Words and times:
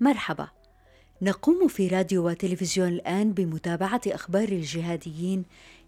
مرحبا. 0.00 0.48
نقوم 1.22 1.68
في 1.68 1.88
راديو 1.88 2.28
وتلفزيون 2.28 2.88
الآن 2.88 3.32
بمتابعة 3.32 4.00
أخبار 4.06 4.48
الجهاديين 4.48 5.44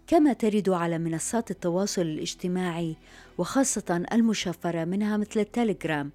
كما 0.07 0.33
ترد 0.33 0.69
على 0.69 0.97
منصات 0.97 1.51
التواصل 1.51 2.01
الاجتماعي 2.01 2.95
وخاصة 3.37 4.05
المشفرة 4.13 4.85
منها 4.85 5.17
مثل 5.17 5.39
التليجرام. 5.39 6.11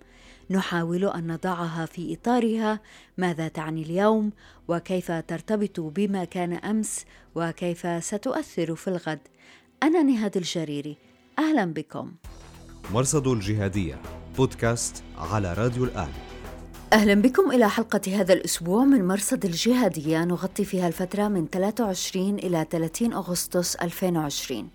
نحاول 0.51 1.05
أن 1.05 1.33
نضعها 1.33 1.87
في 1.87 2.15
إطارها. 2.15 2.81
ماذا 3.19 3.49
تعني 3.49 3.83
اليوم؟ 3.83 4.33
وكيف 4.69 5.13
ترتبط 5.13 5.81
بما 5.81 6.25
كان 6.25 6.53
أمس؟ 6.53 7.05
وكيف 7.35 8.05
ستؤثر 8.05 8.75
في 8.75 8.89
الغد؟ 8.89 9.21
أنا 9.83 10.03
نهاد 10.03 10.37
الجريري. 10.37 10.97
أهلا 11.39 11.65
بكم. 11.65 12.13
مرصد 12.93 13.27
الجهادية 13.27 14.03
بودكاست 14.37 15.03
على 15.19 15.53
راديو 15.53 15.85
الآن. 15.85 16.28
أهلا 16.93 17.15
بكم 17.15 17.51
إلى 17.51 17.71
حلقة 17.71 18.01
هذا 18.09 18.33
الأسبوع 18.33 18.85
من 18.85 19.09
مرصد 19.09 19.45
الجهادية. 19.45 20.25
نغطي 20.25 20.65
فيها 20.65 20.89
الفترة 20.89 21.29
من 21.29 21.47
23 21.47 22.35
إلى 22.35 22.67
30 22.71 23.13
أغسطس 23.13 23.75
2020 23.77 24.69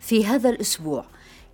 في 0.00 0.26
هذا 0.26 0.50
الأسبوع 0.50 1.04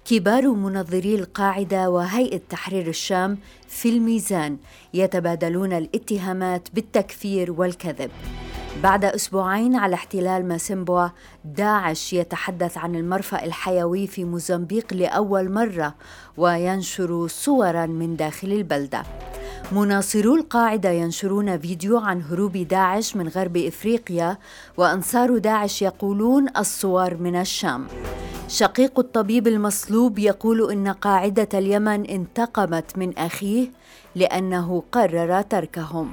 كبار 0.05 0.49
منظري 0.49 1.15
القاعدة 1.15 1.91
وهيئة 1.91 2.41
تحرير 2.49 2.89
الشام 2.89 3.39
في 3.69 3.89
الميزان 3.89 4.57
يتبادلون 4.95 5.73
الاتهامات 5.73 6.69
بالتكفير 6.75 7.53
والكذب. 7.53 8.11
بعد 8.83 9.05
أسبوعين 9.05 9.77
على 9.77 9.95
احتلال 9.95 10.49
ماسمبوا 10.49 11.09
داعش 11.45 12.13
يتحدث 12.13 12.79
عن 12.79 12.97
المرفأ 12.97 13.45
الحيوي 13.45 14.07
في 14.07 14.25
موزمبيق 14.25 14.95
لأول 14.95 15.53
مرة 15.53 15.95
وينشر 16.37 17.27
صورا 17.27 17.87
من 17.87 18.17
داخل 18.17 18.53
البلدة. 18.53 19.03
مناصرو 19.73 20.35
القاعدة 20.35 20.91
ينشرون 20.91 21.59
فيديو 21.59 21.99
عن 21.99 22.23
هروب 22.23 22.57
داعش 22.57 23.17
من 23.17 23.29
غرب 23.29 23.57
إفريقيا 23.57 24.39
وأنصار 24.77 25.39
داعش 25.39 25.83
يقولون 25.83 26.47
الصور 26.57 27.15
من 27.15 27.37
الشام. 27.41 27.87
شقيق 28.49 28.99
الطبيب 28.99 29.49
المصلوب 29.49 30.19
يقول 30.19 30.73
إن 30.73 30.89
قاعدة 30.89 31.49
اليمن 31.55 32.07
انتقمت 32.07 32.99
من 32.99 33.19
أخيه 33.19 33.71
لأنه 34.15 34.83
قرر 34.93 35.43
تركهم. 35.43 36.13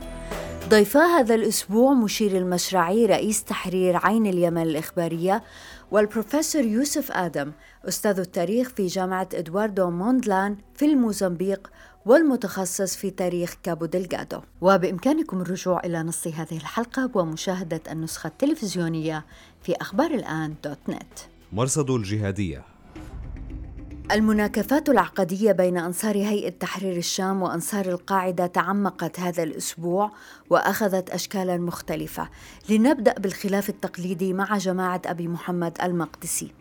ضيفا 0.69 0.99
هذا 0.99 1.35
الأسبوع 1.35 1.93
مشير 1.93 2.37
المشرعي 2.37 3.05
رئيس 3.05 3.43
تحرير 3.43 3.97
عين 3.97 4.25
اليمن 4.25 4.61
الإخبارية 4.61 5.43
والبروفيسور 5.91 6.63
يوسف 6.63 7.11
آدم 7.11 7.51
أستاذ 7.87 8.19
التاريخ 8.19 8.69
في 8.69 8.87
جامعة 8.87 9.29
إدواردو 9.33 9.89
موندلان 9.89 10.57
في 10.75 10.85
الموزمبيق 10.85 11.71
والمتخصص 12.05 12.95
في 12.95 13.09
تاريخ 13.09 13.55
كابو 13.63 13.85
دلغادو 13.85 14.39
وبإمكانكم 14.61 15.41
الرجوع 15.41 15.79
إلى 15.85 16.03
نص 16.03 16.27
هذه 16.27 16.57
الحلقة 16.57 17.09
ومشاهدة 17.13 17.81
النسخة 17.91 18.27
التلفزيونية 18.27 19.25
في 19.63 19.73
أخبار 19.81 20.11
الآن 20.11 20.55
دوت 20.63 20.77
نت. 20.89 21.19
مرصد 21.53 21.89
الجهادية. 21.89 22.63
المناكفات 24.11 24.89
العقدية 24.89 25.51
بين 25.51 25.77
أنصار 25.77 26.15
هيئة 26.15 26.49
تحرير 26.49 26.97
الشام 26.97 27.41
وأنصار 27.41 27.85
القاعدة 27.85 28.47
تعمقت 28.47 29.19
هذا 29.19 29.43
الأسبوع 29.43 30.11
وأخذت 30.49 31.09
أشكالا 31.09 31.57
مختلفة. 31.57 32.29
لنبدأ 32.69 33.13
بالخلاف 33.13 33.69
التقليدي 33.69 34.33
مع 34.33 34.57
جماعة 34.57 35.01
أبي 35.05 35.27
محمد 35.27 35.77
المقدسي. 35.83 36.51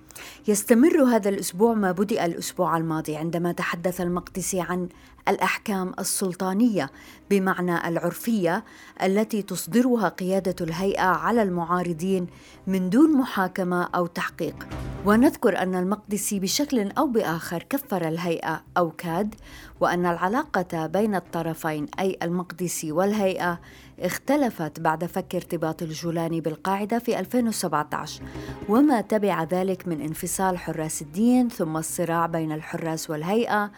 يستمر 0.48 1.02
هذا 1.02 1.28
الأسبوع 1.28 1.74
ما 1.74 1.92
بدأ 1.92 2.24
الأسبوع 2.24 2.76
الماضي 2.76 3.16
عندما 3.16 3.52
تحدث 3.52 4.00
المقدسي 4.00 4.60
عن 4.60 4.88
الأحكام 5.28 5.92
السلطانية 5.98 6.90
بمعنى 7.30 7.88
العرفية 7.88 8.64
التي 9.02 9.42
تصدرها 9.42 10.08
قيادة 10.08 10.56
الهيئة 10.60 11.02
على 11.02 11.42
المعارضين 11.42 12.26
من 12.66 12.90
دون 12.90 13.16
محاكمة 13.16 13.82
أو 13.82 14.06
تحقيق. 14.06 14.68
ونذكر 15.06 15.58
أن 15.58 15.74
المقدسي 15.74 16.40
بشكل 16.40 16.90
أو 16.90 17.06
بآخر 17.06 17.62
كفر 17.62 18.08
الهيئة 18.08 18.62
أو 18.76 18.90
كاد 18.90 19.34
وأن 19.80 20.06
العلاقة 20.06 20.86
بين 20.86 21.14
الطرفين 21.14 21.86
أي 22.00 22.18
المقدسي 22.22 22.92
والهيئة 22.92 23.60
اختلفت 24.00 24.80
بعد 24.80 25.04
فك 25.04 25.34
ارتباط 25.34 25.82
الجولاني 25.82 26.40
بالقاعدة 26.40 26.98
في 26.98 27.18
2017 27.18 28.22
وما 28.68 29.00
تبع 29.00 29.42
ذلك 29.42 29.88
من 29.88 30.00
انفصال 30.00 30.58
حراس 30.58 31.02
الدين 31.02 31.48
ثم 31.48 31.76
الصراع 31.76 32.26
بين 32.26 32.52
الحراس 32.52 33.10
والهيئة 33.10 33.70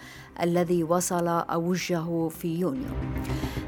الذي 0.43 0.85
وصل 0.85 1.29
أوجه 1.29 2.29
في 2.29 2.61
يونيو. 2.61 2.91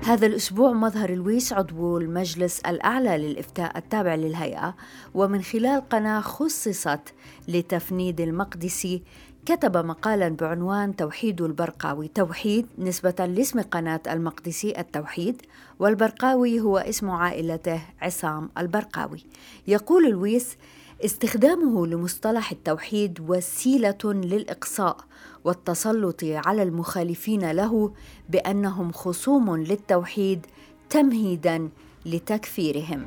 هذا 0.04 0.26
الأسبوع 0.26 0.72
مظهر 0.72 1.14
لويس 1.14 1.53
عضو 1.53 1.98
المجلس 1.98 2.60
الأعلى 2.60 3.19
للإفتاء 3.19 3.78
التابع 3.78 4.14
للهيئة 4.14 4.75
ومن 5.14 5.42
خلال 5.42 5.88
قناة 5.88 6.20
خصصت 6.20 7.14
لتفنيد 7.48 8.20
المقدسي 8.20 9.03
كتب 9.48 9.76
مقالا 9.76 10.28
بعنوان 10.28 10.97
توحيد 10.97 11.41
البرقاوي 11.41 12.09
توحيد 12.09 12.66
نسبة 12.78 13.26
لاسم 13.26 13.60
قناة 13.60 14.00
المقدسي 14.10 14.81
التوحيد 14.81 15.42
والبرقاوي 15.78 16.60
هو 16.60 16.78
اسم 16.78 17.10
عائلته 17.10 17.82
عصام 18.03 18.50
البرقاوي. 18.58 19.25
يقول 19.66 20.10
لويس 20.10 20.56
استخدامه 21.04 21.87
لمصطلح 21.87 22.50
التوحيد 22.50 23.19
وسيلة 23.28 23.98
للإقصاء 24.04 24.97
والتسلط 25.44 26.25
على 26.25 26.62
المخالفين 26.62 27.50
له 27.50 27.92
بأنهم 28.28 28.92
خصوم 28.92 29.56
للتوحيد 29.56 30.47
تمهيدا 30.91 31.69
لتكفيرهم. 32.06 33.04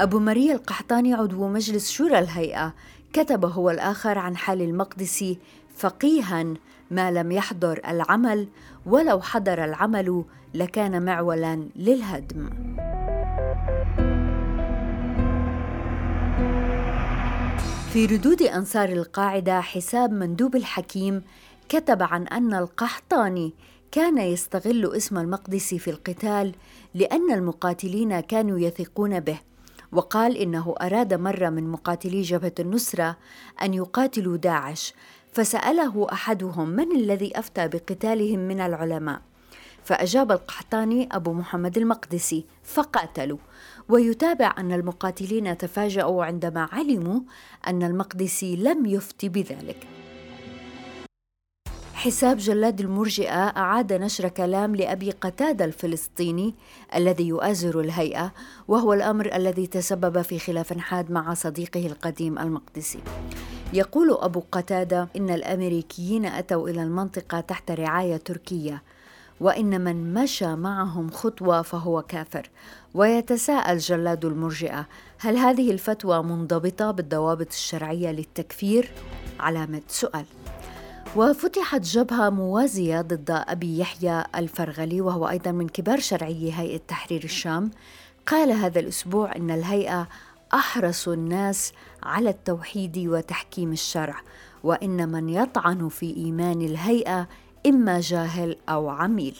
أبو 0.00 0.18
مريا 0.18 0.54
القحطاني 0.54 1.14
عضو 1.14 1.48
مجلس 1.48 1.90
شورى 1.90 2.18
الهيئة 2.18 2.74
كتب 3.14 3.44
هو 3.44 3.70
الآخر 3.70 4.18
عن 4.18 4.36
حال 4.36 4.62
المقدسي 4.62 5.38
فقيها 5.76 6.44
ما 6.90 7.10
لم 7.10 7.32
يحضر 7.32 7.80
العمل 7.88 8.48
ولو 8.86 9.20
حضر 9.20 9.64
العمل 9.64 10.24
لكان 10.54 11.04
معولا 11.04 11.68
للهدم. 11.76 12.50
في 17.92 18.06
ردود 18.06 18.42
أنصار 18.42 18.88
القاعدة 18.88 19.60
حساب 19.60 20.12
مندوب 20.12 20.56
الحكيم 20.56 21.22
كتب 21.68 22.02
عن 22.02 22.26
أن 22.26 22.54
القحطاني 22.54 23.52
كان 23.92 24.18
يستغل 24.18 24.92
اسم 24.96 25.18
المقدسي 25.18 25.78
في 25.78 25.90
القتال 25.90 26.54
لأن 26.94 27.32
المقاتلين 27.32 28.20
كانوا 28.20 28.58
يثقون 28.58 29.20
به. 29.20 29.38
وقال 29.94 30.36
إنه 30.36 30.74
أراد 30.82 31.14
مرة 31.14 31.48
من 31.48 31.70
مقاتلي 31.70 32.22
جبهة 32.22 32.52
النصرة 32.60 33.16
أن 33.62 33.74
يقاتلوا 33.74 34.36
داعش 34.36 34.94
فسأله 35.32 36.06
أحدهم 36.12 36.68
من 36.68 36.96
الذي 36.96 37.38
أفتى 37.38 37.68
بقتالهم 37.68 38.38
من 38.38 38.60
العلماء؟ 38.60 39.20
فأجاب 39.84 40.32
القحطاني 40.32 41.08
أبو 41.12 41.32
محمد 41.32 41.78
المقدسي 41.78 42.44
فقاتلوا. 42.64 43.38
ويتابع 43.88 44.54
أن 44.58 44.72
المقاتلين 44.72 45.58
تفاجأوا 45.58 46.24
عندما 46.24 46.68
علموا 46.72 47.20
أن 47.66 47.82
المقدسي 47.82 48.56
لم 48.56 48.86
يفتي 48.86 49.28
بذلك. 49.28 49.93
حساب 52.04 52.36
جلاد 52.36 52.80
المرجئة 52.80 53.46
أعاد 53.46 53.92
نشر 53.92 54.28
كلام 54.28 54.76
لأبي 54.76 55.10
قتادة 55.10 55.64
الفلسطيني 55.64 56.54
الذي 56.94 57.28
يؤازر 57.28 57.80
الهيئة 57.80 58.32
وهو 58.68 58.92
الأمر 58.92 59.34
الذي 59.34 59.66
تسبب 59.66 60.22
في 60.22 60.38
خلاف 60.38 60.78
حاد 60.78 61.10
مع 61.10 61.34
صديقه 61.34 61.86
القديم 61.86 62.38
المقدسي 62.38 62.98
يقول 63.72 64.18
أبو 64.20 64.42
قتادة 64.52 65.08
إن 65.16 65.30
الأمريكيين 65.30 66.26
أتوا 66.26 66.68
إلى 66.68 66.82
المنطقة 66.82 67.40
تحت 67.40 67.70
رعاية 67.70 68.16
تركية 68.16 68.82
وإن 69.40 69.80
من 69.80 70.14
مشى 70.14 70.56
معهم 70.56 71.10
خطوة 71.10 71.62
فهو 71.62 72.02
كافر 72.02 72.50
ويتساءل 72.94 73.78
جلاد 73.78 74.24
المرجئة 74.24 74.86
هل 75.18 75.36
هذه 75.36 75.70
الفتوى 75.70 76.22
منضبطة 76.22 76.90
بالضوابط 76.90 77.48
الشرعية 77.48 78.10
للتكفير؟ 78.10 78.90
علامة 79.40 79.82
سؤال 79.88 80.24
وفتحت 81.16 81.80
جبهة 81.80 82.30
موازية 82.30 83.00
ضد 83.00 83.30
أبي 83.30 83.78
يحيى 83.78 84.24
الفرغلي 84.36 85.00
وهو 85.00 85.28
أيضا 85.28 85.52
من 85.52 85.68
كبار 85.68 86.00
شرعي 86.00 86.52
هيئة 86.52 86.80
تحرير 86.88 87.24
الشام. 87.24 87.70
قال 88.26 88.52
هذا 88.52 88.80
الأسبوع 88.80 89.36
أن 89.36 89.50
الهيئة 89.50 90.08
أحرص 90.54 91.08
الناس 91.08 91.72
على 92.02 92.30
التوحيد 92.30 92.98
وتحكيم 92.98 93.72
الشرع 93.72 94.20
وإن 94.64 95.08
من 95.08 95.28
يطعن 95.28 95.88
في 95.88 96.16
إيمان 96.16 96.62
الهيئة 96.62 97.28
إما 97.66 98.00
جاهل 98.00 98.56
أو 98.68 98.88
عميل. 98.88 99.36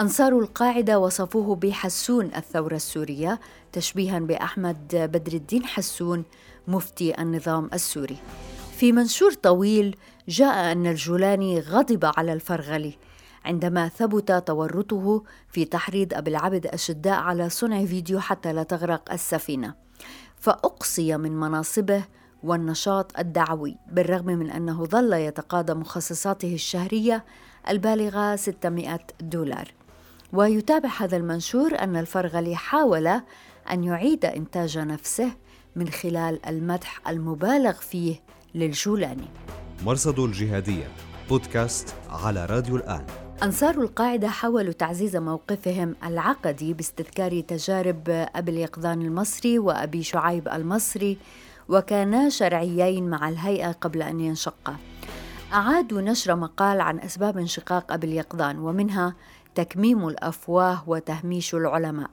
أنصار 0.00 0.38
القاعدة 0.38 0.98
وصفوه 0.98 1.56
بحسون 1.56 2.30
الثورة 2.36 2.76
السورية 2.76 3.40
تشبيها 3.72 4.18
بأحمد 4.18 5.10
بدر 5.12 5.32
الدين 5.32 5.64
حسون 5.64 6.24
مفتي 6.68 7.22
النظام 7.22 7.70
السوري. 7.72 8.16
في 8.76 8.92
منشور 8.92 9.32
طويل 9.32 9.96
جاء 10.28 10.72
أن 10.72 10.86
الجولاني 10.86 11.60
غضب 11.60 12.04
على 12.16 12.32
الفرغلي 12.32 12.98
عندما 13.44 13.88
ثبت 13.88 14.32
تورطه 14.32 15.22
في 15.48 15.64
تحريض 15.64 16.14
أبي 16.14 16.30
العبد 16.30 16.66
الشداء 16.66 17.14
على 17.14 17.48
صنع 17.48 17.84
فيديو 17.84 18.20
حتى 18.20 18.52
لا 18.52 18.62
تغرق 18.62 19.12
السفينة. 19.12 19.74
فأقصي 20.36 21.16
من 21.16 21.40
مناصبه 21.40 22.04
والنشاط 22.42 23.18
الدعوي 23.18 23.76
بالرغم 23.92 24.26
من 24.26 24.50
أنه 24.50 24.84
ظل 24.84 25.12
يتقاضى 25.12 25.74
مخصصاته 25.74 26.54
الشهرية 26.54 27.24
البالغة 27.68 28.36
600 28.36 29.00
دولار. 29.20 29.74
ويتابع 30.32 30.88
هذا 30.98 31.16
المنشور 31.16 31.78
أن 31.78 31.96
الفرغلي 31.96 32.56
حاول 32.56 33.06
أن 33.70 33.84
يعيد 33.84 34.24
إنتاج 34.24 34.78
نفسه 34.78 35.32
من 35.76 35.88
خلال 35.88 36.46
المدح 36.46 37.08
المبالغ 37.08 37.72
فيه 37.72 38.22
للجولاني. 38.54 39.28
مرصد 39.84 40.18
الجهادية 40.18 40.88
بودكاست 41.28 41.94
على 42.10 42.46
راديو 42.46 42.76
الآن. 42.76 43.06
أنصار 43.42 43.74
القاعدة 43.80 44.28
حاولوا 44.28 44.72
تعزيز 44.72 45.16
موقفهم 45.16 45.96
العقدي 46.04 46.74
باستذكار 46.74 47.40
تجارب 47.40 48.02
أبي 48.08 48.50
اليقظان 48.50 49.02
المصري 49.02 49.58
وأبي 49.58 50.02
شعيب 50.02 50.48
المصري 50.48 51.18
وكانا 51.68 52.28
شرعيين 52.28 53.10
مع 53.10 53.28
الهيئة 53.28 53.72
قبل 53.72 54.02
أن 54.02 54.20
ينشقا 54.20 54.76
أعادوا 55.52 56.00
نشر 56.00 56.36
مقال 56.36 56.80
عن 56.80 57.00
أسباب 57.00 57.38
انشقاق 57.38 57.92
أبي 57.92 58.06
اليقظان 58.06 58.58
ومنها 58.58 59.14
تكميم 59.54 60.08
الأفواه 60.08 60.84
وتهميش 60.86 61.54
العلماء. 61.54 62.10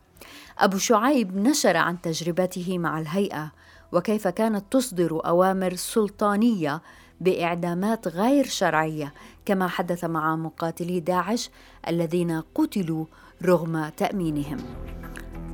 أبو 0.59 0.77
شعيب 0.77 1.37
نشر 1.37 1.77
عن 1.77 2.01
تجربته 2.01 2.77
مع 2.77 2.99
الهيئة 2.99 3.51
وكيف 3.91 4.27
كانت 4.27 4.63
تصدر 4.71 5.25
أوامر 5.25 5.75
سلطانية 5.75 6.81
بإعدامات 7.21 8.07
غير 8.07 8.45
شرعية 8.45 9.13
كما 9.45 9.67
حدث 9.67 10.05
مع 10.05 10.35
مقاتلي 10.35 10.99
داعش 10.99 11.49
الذين 11.87 12.41
قتلوا 12.55 13.05
رغم 13.43 13.89
تأمينهم. 13.97 14.57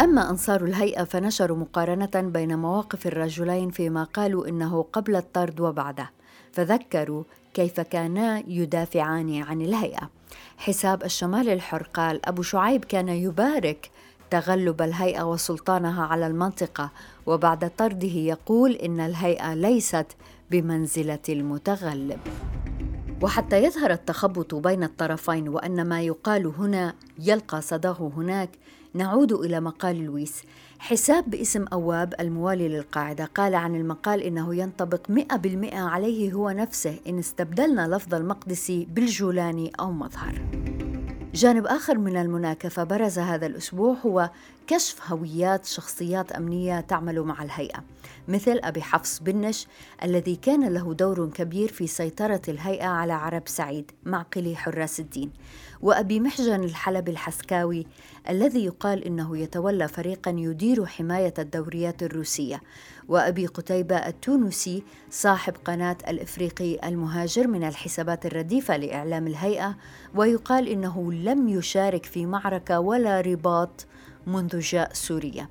أما 0.01 0.29
أنصار 0.29 0.63
الهيئة 0.63 1.03
فنشروا 1.03 1.57
مقارنة 1.57 2.11
بين 2.15 2.59
مواقف 2.59 3.07
الرجلين 3.07 3.69
فيما 3.69 4.03
قالوا 4.03 4.47
إنه 4.47 4.85
قبل 4.93 5.15
الطرد 5.15 5.59
وبعده 5.59 6.09
فذكروا 6.51 7.23
كيف 7.53 7.79
كانا 7.81 8.43
يدافعان 8.47 9.41
عن 9.41 9.61
الهيئة. 9.61 10.09
حساب 10.57 11.03
الشمال 11.03 11.49
الحر 11.49 11.89
قال 11.93 12.25
أبو 12.25 12.41
شعيب 12.41 12.85
كان 12.85 13.09
يبارك 13.09 13.91
تغلب 14.29 14.81
الهيئة 14.81 15.31
وسلطانها 15.31 16.05
على 16.05 16.27
المنطقة 16.27 16.91
وبعد 17.25 17.71
طرده 17.77 18.07
يقول 18.07 18.71
إن 18.71 18.99
الهيئة 18.99 19.53
ليست 19.53 20.05
بمنزلة 20.51 21.19
المتغلب. 21.29 22.19
وحتى 23.21 23.63
يظهر 23.63 23.91
التخبط 23.91 24.55
بين 24.55 24.83
الطرفين 24.83 25.49
وأن 25.49 25.87
ما 25.87 26.01
يقال 26.01 26.45
هنا 26.45 26.93
يلقى 27.19 27.61
صداه 27.61 28.11
هناك 28.17 28.49
نعود 28.93 29.31
إلى 29.31 29.59
مقال 29.59 30.05
لويس. 30.05 30.43
حساب 30.79 31.29
باسم 31.29 31.65
أواب 31.73 32.13
الموالي 32.19 32.67
للقاعدة 32.67 33.25
قال 33.25 33.55
عن 33.55 33.75
المقال 33.75 34.21
إنه 34.21 34.55
ينطبق 34.55 35.09
مئة 35.09 35.35
بالمئة 35.35 35.79
عليه 35.79 36.33
هو 36.33 36.49
نفسه 36.49 36.99
إن 37.07 37.19
استبدلنا 37.19 37.95
لفظ 37.95 38.13
المقدسي 38.13 38.87
بالجولاني 38.91 39.71
أو 39.79 39.91
مظهر. 39.91 40.41
جانب 41.33 41.65
آخر 41.65 41.97
من 41.97 42.17
المناكفة 42.17 42.83
برز 42.83 43.19
هذا 43.19 43.45
الأسبوع 43.45 43.95
هو 44.05 44.29
كشف 44.67 45.11
هويات 45.11 45.65
شخصيات 45.65 46.31
أمنية 46.31 46.79
تعمل 46.79 47.21
مع 47.21 47.43
الهيئة 47.43 47.83
مثل 48.27 48.59
أبي 48.63 48.81
حفص 48.81 49.19
بنش 49.19 49.67
الذي 50.03 50.35
كان 50.35 50.73
له 50.73 50.93
دور 50.93 51.29
كبير 51.29 51.71
في 51.71 51.87
سيطرة 51.87 52.41
الهيئة 52.47 52.87
على 52.87 53.13
عرب 53.13 53.43
سعيد 53.45 53.91
معقلي 54.03 54.55
حراس 54.55 54.99
الدين 54.99 55.31
وأبي 55.81 56.19
محجن 56.19 56.63
الحلبي 56.63 57.11
الحسكاوي 57.11 57.87
الذي 58.29 58.65
يقال 58.65 59.03
إنه 59.05 59.37
يتولى 59.37 59.87
فريقا 59.87 60.31
يدير 60.31 60.85
حماية 60.85 61.33
الدوريات 61.39 62.03
الروسية. 62.03 62.61
وأبي 63.07 63.45
قتيبة 63.45 63.95
التونسي 63.95 64.83
صاحب 65.11 65.53
قناة 65.65 65.97
الإفريقي 66.07 66.89
المهاجر 66.89 67.47
من 67.47 67.63
الحسابات 67.63 68.25
الرديفة 68.25 68.77
لإعلام 68.77 69.27
الهيئة 69.27 69.75
ويقال 70.15 70.67
إنه 70.67 71.13
لم 71.13 71.49
يشارك 71.49 72.05
في 72.05 72.25
معركة 72.25 72.79
ولا 72.79 73.21
رباط 73.21 73.85
منذ 74.27 74.59
جاء 74.59 74.93
سوريا. 74.93 75.47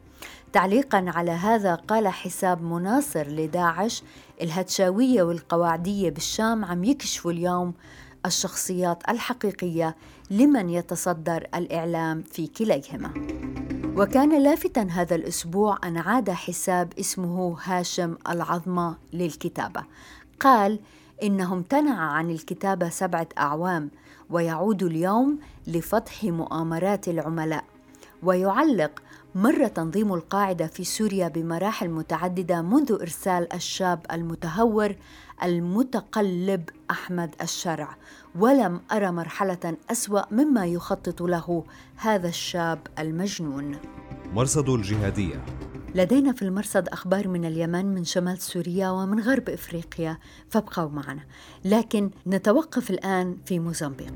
تعليقا 0.53 1.05
على 1.09 1.31
هذا 1.31 1.75
قال 1.75 2.09
حساب 2.09 2.62
مناصر 2.62 3.26
لداعش 3.29 4.03
الهتشاوية 4.43 5.23
والقواعدية 5.23 6.11
بالشام 6.11 6.65
عم 6.65 6.85
يكشفوا 6.85 7.32
اليوم 7.32 7.75
الشخصيات 8.26 9.09
الحقيقية 9.09 9.97
لمن 10.31 10.70
يتصدر 10.70 11.47
الإعلام 11.55 12.23
في 12.23 12.47
كليهما. 12.47 13.11
وكان 13.97 14.43
لافتا 14.43 14.82
هذا 14.82 15.15
الأسبوع 15.15 15.79
أن 15.85 15.97
عاد 15.97 16.31
حساب 16.31 16.93
اسمه 17.00 17.56
هاشم 17.65 18.17
العظمة 18.29 18.97
للكتابة. 19.12 19.82
قال 20.41 20.79
إنه 21.23 21.53
امتنع 21.53 22.00
عن 22.00 22.31
الكتابة 22.31 22.88
سبعة 22.88 23.29
أعوام 23.38 23.91
ويعود 24.31 24.82
اليوم 24.82 25.38
لفتح 25.67 26.25
مؤامرات 26.25 27.09
العملاء 27.09 27.65
ويعلق 28.23 29.03
مر 29.38 29.67
تنظيم 29.69 30.14
القاعدة 30.14 30.67
في 30.67 30.85
سوريا 30.85 31.29
بمراحل 31.29 31.88
متعددة 31.88 32.62
منذ 32.62 32.93
إرسال 33.00 33.52
الشاب 33.52 34.06
المتهور 34.12 34.94
المتقلب 35.43 36.69
أحمد 36.90 37.35
الشرع. 37.43 37.96
ولم 38.38 38.81
ارى 38.93 39.11
مرحلة 39.11 39.76
أسوأ 39.90 40.35
مما 40.35 40.67
يخطط 40.67 41.23
له 41.23 41.64
هذا 41.96 42.29
الشاب 42.29 42.79
المجنون. 42.99 43.76
مرصد 44.32 44.69
الجهادية. 44.69 45.44
لدينا 45.94 46.32
في 46.32 46.43
المرصد 46.43 46.88
أخبار 46.88 47.29
من 47.29 47.44
اليمن 47.44 47.87
من 47.94 48.05
شمال 48.05 48.38
سوريا 48.38 48.91
ومن 48.91 49.20
غرب 49.20 49.49
إفريقيا 49.49 50.19
فابقوا 50.49 50.88
معنا. 50.88 51.23
لكن 51.64 52.11
نتوقف 52.26 52.91
الآن 52.91 53.37
في 53.46 53.58
موزمبيق. 53.58 54.14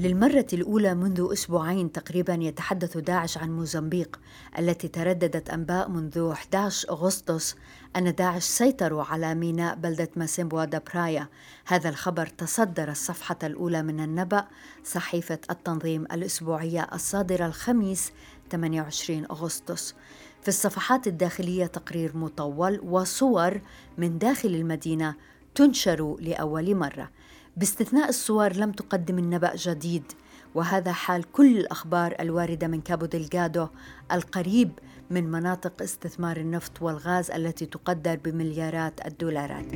للمرة 0.00 0.46
الأولى 0.52 0.94
منذ 0.94 1.28
أسبوعين 1.32 1.92
تقريبا 1.92 2.34
يتحدث 2.34 2.96
داعش 2.96 3.38
عن 3.38 3.50
موزمبيق 3.50 4.20
التي 4.58 4.88
ترددت 4.88 5.50
أنباء 5.50 5.88
منذ 5.88 6.30
11 6.32 6.90
أغسطس 6.90 7.56
أن 7.96 8.14
داعش 8.14 8.42
سيطروا 8.42 9.04
على 9.04 9.34
ميناء 9.34 9.74
بلدة 9.74 10.08
ماسيمبوا 10.16 10.64
دابرايا 10.64 11.28
هذا 11.66 11.88
الخبر 11.88 12.26
تصدر 12.26 12.90
الصفحة 12.90 13.36
الأولى 13.42 13.82
من 13.82 14.00
النبأ 14.00 14.44
صحيفة 14.84 15.38
التنظيم 15.50 16.02
الأسبوعية 16.02 16.88
الصادرة 16.92 17.46
الخميس 17.46 18.12
28 18.50 19.24
أغسطس. 19.24 19.94
في 20.42 20.48
الصفحات 20.48 21.06
الداخلية 21.06 21.66
تقرير 21.66 22.16
مطول 22.16 22.80
وصور 22.84 23.60
من 23.98 24.18
داخل 24.18 24.48
المدينة 24.48 25.14
تنشر 25.54 26.16
لأول 26.20 26.74
مرة. 26.74 27.10
باستثناء 27.56 28.08
الصور 28.08 28.52
لم 28.52 28.72
تقدم 28.72 29.18
النبأ 29.18 29.56
جديد 29.56 30.04
وهذا 30.54 30.92
حال 30.92 31.32
كل 31.32 31.58
الأخبار 31.58 32.14
الواردة 32.20 32.66
من 32.66 32.80
كابو 32.80 33.06
دلغادو 33.06 33.66
القريب 34.12 34.70
من 35.10 35.30
مناطق 35.30 35.82
استثمار 35.82 36.36
النفط 36.36 36.82
والغاز 36.82 37.30
التي 37.30 37.66
تقدر 37.66 38.18
بمليارات 38.24 39.06
الدولارات. 39.06 39.66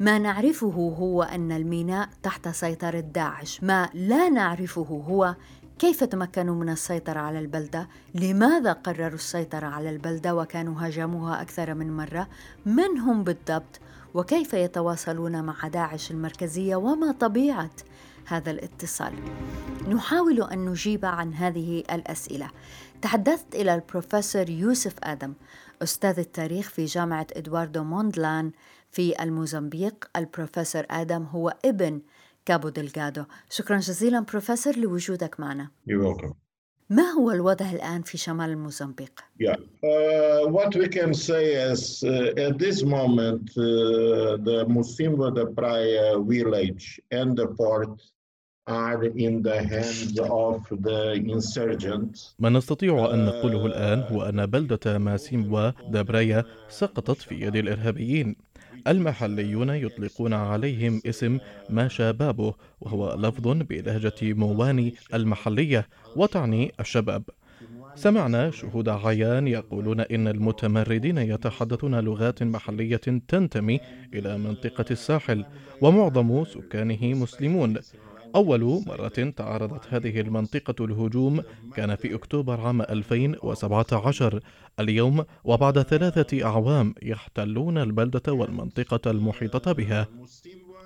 ما 0.00 0.18
نعرفه 0.18 0.94
هو 0.98 1.22
أن 1.22 1.52
الميناء 1.52 2.08
تحت 2.22 2.48
سيطرة 2.48 3.00
داعش، 3.00 3.62
ما 3.62 3.88
لا 3.94 4.28
نعرفه 4.28 4.82
هو 4.82 5.34
كيف 5.78 6.04
تمكنوا 6.04 6.54
من 6.54 6.68
السيطرة 6.68 7.20
على 7.20 7.38
البلدة؟ 7.38 7.88
لماذا 8.14 8.72
قرروا 8.72 9.14
السيطرة 9.14 9.66
على 9.66 9.90
البلدة 9.90 10.34
وكانوا 10.36 10.80
هاجموها 10.80 11.42
أكثر 11.42 11.74
من 11.74 11.96
مرة؟ 11.96 12.28
من 12.66 12.98
هم 12.98 13.24
بالضبط؟ 13.24 13.80
وكيف 14.16 14.54
يتواصلون 14.54 15.44
مع 15.44 15.68
داعش 15.68 16.10
المركزية 16.10 16.76
وما 16.76 17.12
طبيعة 17.12 17.70
هذا 18.26 18.50
الاتصال؟ 18.50 19.14
نحاول 19.88 20.42
أن 20.42 20.64
نجيب 20.64 21.04
عن 21.04 21.34
هذه 21.34 21.78
الأسئلة. 21.78 22.50
تحدثت 23.02 23.54
إلى 23.54 23.74
البروفيسور 23.74 24.50
يوسف 24.50 24.94
آدم 25.02 25.34
أستاذ 25.82 26.18
التاريخ 26.18 26.70
في 26.70 26.84
جامعة 26.84 27.26
إدواردو 27.32 27.84
موندلان 27.84 28.52
في 28.90 29.22
الموزمبيق. 29.22 30.10
البروفيسور 30.16 30.86
آدم 30.90 31.22
هو 31.22 31.54
ابن 31.64 32.00
كابو 32.46 32.68
دلغادو 32.68 33.24
شكرا 33.50 33.78
جزيلا 33.78 34.20
بروفيسور 34.20 34.76
لوجودك 34.76 35.40
معنا. 35.40 35.70
You're 35.88 36.02
welcome. 36.02 36.45
ما 36.90 37.02
هو 37.02 37.30
الوضع 37.30 37.70
الآن 37.70 38.02
في 38.02 38.18
شمال 38.18 38.50
الموزمبيق؟ 38.50 39.20
Yeah. 39.42 39.56
Uh, 39.82 40.46
what 40.48 40.74
we 40.76 40.88
can 40.88 41.14
say 41.14 41.44
is 41.72 42.04
uh, 42.04 42.46
at 42.46 42.58
this 42.58 42.82
moment, 42.82 43.50
uh, 43.58 44.36
the 44.48 44.64
Musimba 44.68 45.34
de 45.34 45.46
Praia 45.46 46.18
village 46.20 47.00
and 47.10 47.36
the 47.36 47.46
port 47.46 48.00
are 48.68 49.04
in 49.04 49.42
the 49.42 49.58
hands 49.62 50.18
of 50.18 50.62
the 50.70 51.12
insurgents. 51.12 52.34
ما 52.38 52.48
نستطيع 52.48 53.14
أن 53.14 53.24
نقوله 53.26 53.66
الآن 53.66 53.98
هو 54.00 54.22
أن 54.22 54.46
بلدة 54.46 54.98
ماسيمبوا 54.98 55.70
دابرايا 55.90 56.44
سقطت 56.68 57.16
في 57.22 57.40
يد 57.40 57.56
الإرهابيين 57.56 58.36
المحليون 58.86 59.70
يطلقون 59.70 60.32
عليهم 60.32 61.02
اسم 61.06 61.38
ماشا 61.70 62.10
بابو 62.10 62.52
وهو 62.80 63.14
لفظ 63.14 63.48
بلهجة 63.48 64.14
مواني 64.22 64.94
المحلية 65.14 65.86
وتعني 66.16 66.72
الشباب. 66.80 67.22
سمعنا 67.94 68.50
شهود 68.50 68.88
عيان 68.88 69.48
يقولون 69.48 70.00
إن 70.00 70.28
المتمردين 70.28 71.18
يتحدثون 71.18 72.00
لغات 72.00 72.42
محلية 72.42 73.00
تنتمي 73.28 73.80
إلى 74.14 74.38
منطقة 74.38 74.84
الساحل 74.90 75.44
ومعظم 75.80 76.44
سكانه 76.44 77.14
مسلمون. 77.14 77.76
أول 78.36 78.82
مرة 78.86 79.32
تعرضت 79.36 79.86
هذه 79.94 80.20
المنطقة 80.20 80.84
الهجوم 80.84 81.42
كان 81.76 81.94
في 81.94 82.14
أكتوبر 82.14 82.60
عام 82.60 82.82
2017 82.82 84.40
اليوم 84.80 85.24
وبعد 85.44 85.82
ثلاثة 85.82 86.44
أعوام 86.44 86.94
يحتلون 87.02 87.78
البلدة 87.78 88.32
والمنطقة 88.32 89.10
المحيطة 89.10 89.72
بها. 89.72 90.06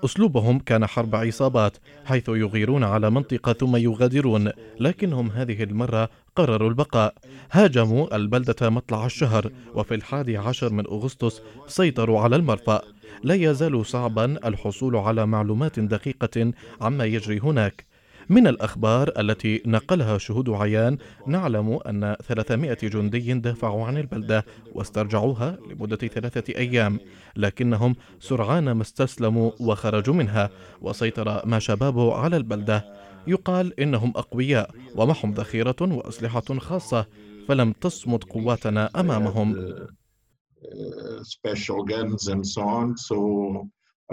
أسلوبهم 0.04 0.58
كان 0.58 0.86
حرب 0.86 1.14
عصابات 1.14 1.76
حيث 2.04 2.28
يغيرون 2.28 2.84
على 2.84 3.10
منطقة 3.10 3.52
ثم 3.52 3.76
يغادرون 3.76 4.50
لكنهم 4.80 5.30
هذه 5.30 5.62
المرة 5.62 6.08
قرروا 6.36 6.68
البقاء. 6.68 7.14
هاجموا 7.52 8.16
البلدة 8.16 8.70
مطلع 8.70 9.06
الشهر 9.06 9.50
وفي 9.74 9.94
الحادي 9.94 10.36
عشر 10.36 10.72
من 10.72 10.86
أغسطس 10.86 11.42
سيطروا 11.66 12.20
على 12.20 12.36
المرفأ. 12.36 12.82
لا 13.22 13.34
يزال 13.34 13.86
صعبا 13.86 14.48
الحصول 14.48 14.96
على 14.96 15.26
معلومات 15.26 15.80
دقيقة 15.80 16.52
عما 16.80 17.04
يجري 17.04 17.38
هناك. 17.38 17.89
من 18.30 18.46
الأخبار 18.46 19.12
التي 19.18 19.62
نقلها 19.66 20.18
شهود 20.18 20.50
عيان 20.50 20.98
نعلم 21.26 21.78
أن 21.86 22.16
300 22.22 22.74
جندي 22.82 23.34
دافعوا 23.34 23.86
عن 23.86 23.96
البلدة 23.98 24.44
واسترجعوها 24.72 25.58
لمدة 25.70 25.96
ثلاثة 25.96 26.54
أيام 26.56 27.00
لكنهم 27.36 27.96
سرعان 28.20 28.72
ما 28.72 28.82
استسلموا 28.82 29.50
وخرجوا 29.60 30.14
منها 30.14 30.50
وسيطر 30.80 31.46
ما 31.46 31.58
شبابه 31.58 32.14
على 32.14 32.36
البلدة. 32.36 32.84
يقال 33.26 33.80
إنهم 33.80 34.12
أقوياء 34.16 34.70
ومعهم 34.96 35.34
ذخيرة 35.34 35.76
وأسلحة 35.80 36.58
خاصة 36.58 37.06
فلم 37.48 37.72
تصمت 37.72 38.24
قواتنا 38.24 38.90
أمامهم. 38.96 39.76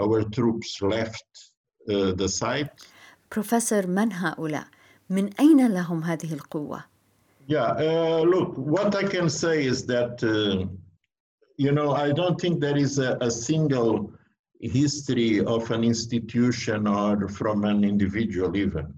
Our 0.00 0.22
troops 0.22 0.80
left 0.80 1.30
uh, 1.90 2.12
the 2.12 2.28
site. 2.28 2.97
بروفيسور 3.31 3.87
من 3.87 4.13
هؤلاء؟ 4.13 4.67
من 5.09 5.29
أين 5.39 5.67
لهم 5.67 6.03
هذه 6.03 6.33
القوة؟ 6.33 6.83
Yeah, 7.47 7.73
uh, 7.77 8.21
look, 8.21 8.57
what 8.57 8.95
I 8.95 9.03
can 9.03 9.29
say 9.29 9.65
is 9.65 9.85
that, 9.85 10.23
uh, 10.23 10.65
you 11.57 11.71
know, 11.73 11.91
I 11.91 12.13
don't 12.13 12.39
think 12.39 12.61
there 12.61 12.77
is 12.77 12.99
a, 12.99 13.17
a 13.19 13.29
single 13.29 14.13
history 14.61 15.41
of 15.41 15.69
an 15.71 15.83
institution 15.83 16.87
or 16.87 17.27
from 17.27 17.65
an 17.65 17.83
individual 17.83 18.55
even. 18.55 18.93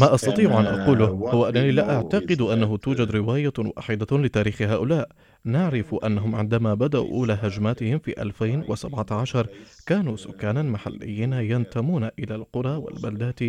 ما 0.00 0.14
أستطيع 0.14 0.60
أن 0.60 0.66
أقوله. 0.66 1.06
هو 1.06 1.44
أنني 1.48 1.70
لا 1.70 1.96
أعتقد 1.96 2.40
أنه 2.42 2.76
توجد 2.76 3.10
رواية 3.10 3.52
واحدة 3.58 4.18
لتاريخ 4.18 4.62
هؤلاء. 4.62 5.08
نعرف 5.44 5.94
أنهم 5.94 6.34
عندما 6.34 6.74
بدأوا 6.74 7.10
أولى 7.10 7.38
هجماتهم 7.42 7.98
في 7.98 8.22
2017 8.22 9.46
كانوا 9.86 10.16
سكانا 10.16 10.62
محليين 10.62 11.32
ينتمون 11.32 12.10
إلى 12.18 12.34
القرى 12.34 12.76
والبلدات 12.76 13.40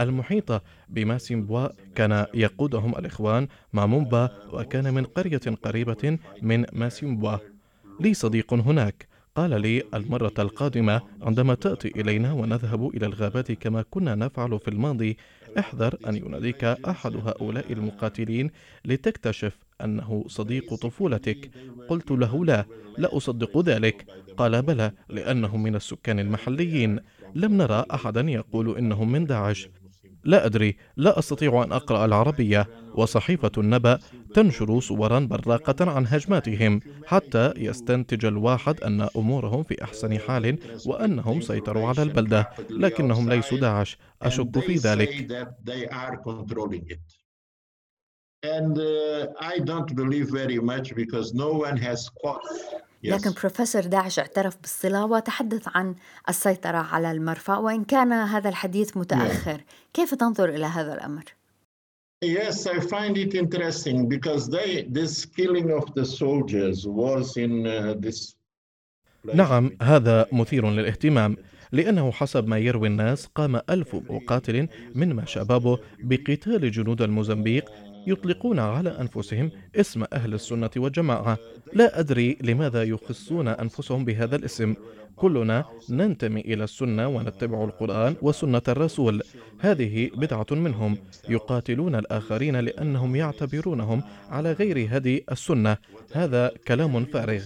المحيطة 0.00 0.62
بماسيمبوا 0.88 1.68
كان 1.94 2.26
يقودهم 2.34 2.98
الإخوان 2.98 3.48
مامومبا 3.72 4.30
وكان 4.52 4.94
من 4.94 5.04
قرية 5.04 5.40
قريبة 5.62 6.18
من 6.42 6.64
ماسيمبوا 6.72 7.36
لي 8.00 8.14
صديق 8.14 8.54
هناك. 8.54 9.09
قال 9.36 9.60
لي 9.60 9.82
المرة 9.94 10.34
القادمة 10.38 11.00
عندما 11.22 11.54
تأتي 11.54 11.88
إلينا 11.88 12.32
ونذهب 12.32 12.88
إلى 12.88 13.06
الغابات 13.06 13.52
كما 13.52 13.84
كنا 13.90 14.14
نفعل 14.14 14.58
في 14.58 14.68
الماضي 14.68 15.16
احذر 15.58 15.96
أن 16.08 16.16
يناديك 16.16 16.64
أحد 16.64 17.16
هؤلاء 17.16 17.72
المقاتلين 17.72 18.50
لتكتشف 18.84 19.58
أنه 19.84 20.24
صديق 20.28 20.74
طفولتك. 20.74 21.50
قلت 21.88 22.10
له 22.10 22.44
لا 22.44 22.66
لا 22.98 23.16
أصدق 23.16 23.58
ذلك. 23.58 24.06
قال 24.36 24.62
بلى 24.62 24.92
لأنهم 25.08 25.62
من 25.62 25.74
السكان 25.76 26.18
المحليين. 26.18 27.00
لم 27.34 27.56
نرى 27.56 27.84
أحدا 27.94 28.20
يقول 28.20 28.76
إنهم 28.76 29.12
من 29.12 29.26
داعش. 29.26 29.68
لا 30.24 30.46
أدري 30.46 30.76
لا 30.96 31.18
أستطيع 31.18 31.64
أن 31.64 31.72
أقرأ 31.72 32.04
العربية 32.04 32.68
وصحيفة 32.94 33.52
النبأ 33.58 33.98
تنشر 34.32 34.80
صورا 34.80 35.18
براقة 35.18 35.90
عن 35.90 36.06
هجماتهم 36.06 36.80
حتى 37.04 37.52
يستنتج 37.56 38.24
الواحد 38.24 38.80
أن 38.80 39.08
أمورهم 39.16 39.62
في 39.62 39.84
أحسن 39.84 40.18
حال 40.18 40.58
وأنهم 40.84 41.40
سيطروا 41.40 41.88
على 41.88 42.02
البلدة 42.02 42.50
لكنهم 42.70 43.28
ليسوا 43.30 43.58
داعش. 43.58 43.98
أشك 44.22 44.58
في 44.60 44.76
ذلك. 44.76 45.26
And 48.42 48.78
uh, 48.78 49.26
I 49.38 49.58
don't 49.58 49.94
believe 49.94 50.30
very 50.30 50.58
much 50.58 50.94
because 50.94 51.34
no 51.34 51.52
one 51.52 51.76
has 51.76 52.08
caught 52.22 52.42
لكن 53.02 53.30
بروفيسور 53.40 53.82
داعش 53.82 54.18
اعترف 54.18 54.56
بالصلة 54.60 55.04
وتحدث 55.04 55.68
عن 55.74 55.94
السيطرة 56.28 56.78
على 56.78 57.10
المرفأ 57.10 57.56
وإن 57.56 57.84
كان 57.84 58.12
هذا 58.12 58.48
الحديث 58.48 58.96
متأخر 58.96 59.58
yeah. 59.58 59.92
كيف 59.94 60.14
تنظر 60.14 60.48
إلى 60.48 60.66
هذا 60.66 60.94
الأمر؟ 60.94 61.24
Yes, 62.22 62.66
I 62.66 62.80
find 62.80 63.16
it 63.16 63.34
interesting 63.34 64.06
because 64.06 64.50
they, 64.50 64.82
this 64.82 65.24
killing 65.24 65.70
of 65.72 65.94
the 65.94 66.04
soldiers 66.04 66.86
was 66.86 67.36
in 67.36 67.66
uh, 67.66 67.94
this 67.98 68.36
نعم 69.34 69.76
هذا 69.82 70.26
مثير 70.32 70.70
للاهتمام 70.70 71.36
لأنه 71.72 72.10
حسب 72.10 72.48
ما 72.48 72.58
يروي 72.58 72.88
الناس 72.88 73.26
قام 73.26 73.60
ألف 73.70 73.94
مقاتل 73.94 74.68
من 74.94 75.12
ما 75.12 75.24
شبابه 75.24 75.78
بقتال 76.02 76.70
جنود 76.70 77.02
الموزمبيق 77.02 77.64
يطلقون 78.06 78.58
على 78.58 79.00
أنفسهم 79.00 79.50
اسم 79.76 80.04
أهل 80.12 80.34
السنة 80.34 80.70
والجماعة. 80.76 81.38
لا 81.72 82.00
أدري 82.00 82.38
لماذا 82.40 82.82
يخصون 82.82 83.48
أنفسهم 83.48 84.04
بهذا 84.04 84.36
الاسم. 84.36 84.74
كلنا 85.16 85.64
ننتمي 85.90 86.40
إلى 86.40 86.64
السنة 86.64 87.08
ونتبع 87.08 87.64
القرآن 87.64 88.14
وسنة 88.22 88.62
الرسول. 88.68 89.22
هذه 89.58 90.10
بدعة 90.14 90.46
منهم. 90.50 90.96
يقاتلون 91.28 91.94
الآخرين 91.94 92.56
لأنهم 92.56 93.16
يعتبرونهم 93.16 94.02
على 94.30 94.52
غير 94.52 94.88
هدي 94.90 95.24
السنة. 95.32 95.76
هذا 96.12 96.50
كلام 96.68 97.04
فارغ. 97.04 97.42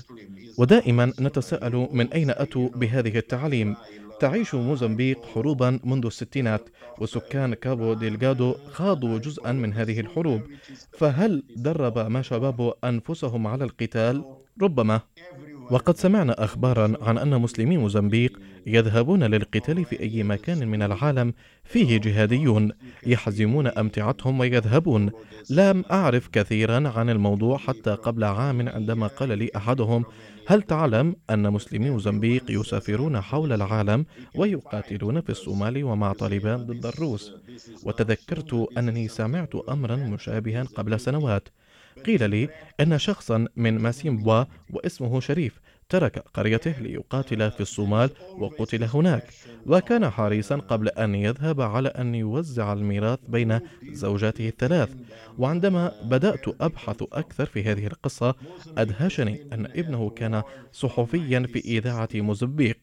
ودائما 0.59 1.13
نتساءل 1.21 1.89
من 1.93 2.13
أين 2.13 2.31
أتوا 2.31 2.69
بهذه 2.69 3.19
التعليم؟ 3.19 3.77
تعيش 4.25 4.54
موزمبيق 4.54 5.26
حروبا 5.35 5.81
منذ 5.85 6.07
الستينات 6.07 6.69
وسكان 6.99 7.54
كابو 7.54 7.95
ديلغادو 7.95 8.54
خاضوا 8.73 9.19
جزءا 9.19 9.52
من 9.52 9.73
هذه 9.73 10.00
الحروب. 10.00 10.40
فهل 10.99 11.43
درب 11.57 11.99
ما 11.99 12.23
شباب 12.23 12.73
أنفسهم 12.85 13.47
على 13.47 13.64
القتال؟ 13.64 14.25
ربما. 14.62 15.00
وقد 15.71 15.97
سمعنا 15.97 16.45
أخبارا 16.45 16.95
عن 17.00 17.19
أن 17.19 17.40
مسلمي 17.40 17.76
موزمبيق 17.76 18.40
يذهبون 18.66 19.25
للقتال 19.25 19.85
في 19.85 20.00
أي 20.00 20.23
مكان 20.23 20.69
من 20.69 20.83
العالم 20.83 21.35
فيه 21.64 22.00
جهاديون 22.00 22.73
يحزمون 23.07 23.66
أمتعتهم 23.66 24.40
ويذهبون. 24.40 25.11
لم 25.50 25.85
أعرف 25.90 26.28
كثيرا 26.28 26.88
عن 26.88 27.11
الموضوع 27.11 27.59
حتى 27.59 27.90
قبل 27.90 28.25
عام 28.25 28.69
عندما 28.69 29.07
قال 29.07 29.38
لي 29.38 29.50
أحدهم 29.57 30.04
هل 30.47 30.63
تعلم 30.63 31.17
أن 31.31 31.53
مسلمي 31.53 31.91
موزمبيق 31.91 32.45
يسافرون 32.51 33.21
حول 33.21 33.53
العالم 33.53 34.07
ويقاتلون 34.35 35.21
في 35.21 35.31
الصومال 35.31 35.85
ومع 35.85 36.13
طالبان 36.13 36.67
ضد 36.67 36.87
الروس؟ 36.87 37.33
وتذكرت 37.85 38.69
أنني 38.79 39.09
سمعت 39.09 39.55
أمرا 39.55 39.97
مشابها 39.97 40.63
قبل 40.63 41.01
سنوات. 41.01 41.49
قيل 42.07 42.31
لي 42.31 42.49
أن 42.81 42.99
شخصا 42.99 43.47
من 43.57 43.79
ماسيمبوا 43.79 44.45
واسمه 44.71 45.21
شريف 45.21 45.61
ترك 45.95 46.25
قريته 46.35 46.71
ليقاتل 46.81 47.51
في 47.51 47.61
الصومال 47.61 48.11
وقتل 48.39 48.85
هناك 48.85 49.25
وكان 49.67 50.11
حريصا 50.11 50.57
قبل 50.57 50.89
أن 50.89 51.15
يذهب 51.15 51.61
على 51.61 51.89
أن 51.89 52.15
يوزع 52.15 52.73
الميراث 52.73 53.19
بين 53.29 53.61
زوجاته 53.93 54.49
الثلاث. 54.49 54.95
وعندما 55.39 55.93
بدأت 56.05 56.49
أبحث 56.61 57.03
أكثر 57.13 57.47
في 57.47 57.63
هذه 57.63 57.87
القصة 57.87 58.35
أدهشني 58.79 59.47
أن 59.53 59.67
ابنه 59.67 60.11
كان 60.11 60.43
صحفيا 60.73 61.47
في 61.53 61.59
إذاعة 61.59 62.09
موزمبيق. 62.15 62.79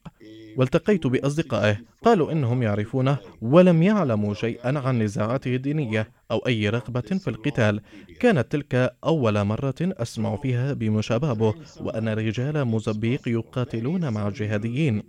والتقيت 0.56 1.06
بأصدقائه. 1.06 1.80
قالوا 2.04 2.32
إنهم 2.32 2.62
يعرفونه 2.62 3.16
ولم 3.42 3.82
يعلموا 3.82 4.34
شيئا 4.34 4.78
عن 4.78 5.02
نزاعاته 5.02 5.54
الدينية 5.54 6.10
أو 6.30 6.38
أي 6.38 6.68
رغبة 6.68 7.00
في 7.00 7.28
القتال. 7.28 7.80
كانت 8.20 8.52
تلك 8.52 8.96
أول 9.04 9.44
مرة 9.44 9.74
أسمع 9.80 10.36
فيها 10.36 10.72
بمشابهة 10.72 11.54
وأن 11.80 12.08
رجال 12.08 12.64
موزمبيق 12.64 13.28
يقاتلون 13.28 14.12
مع 14.12 14.28
الجهاديين 14.28 15.02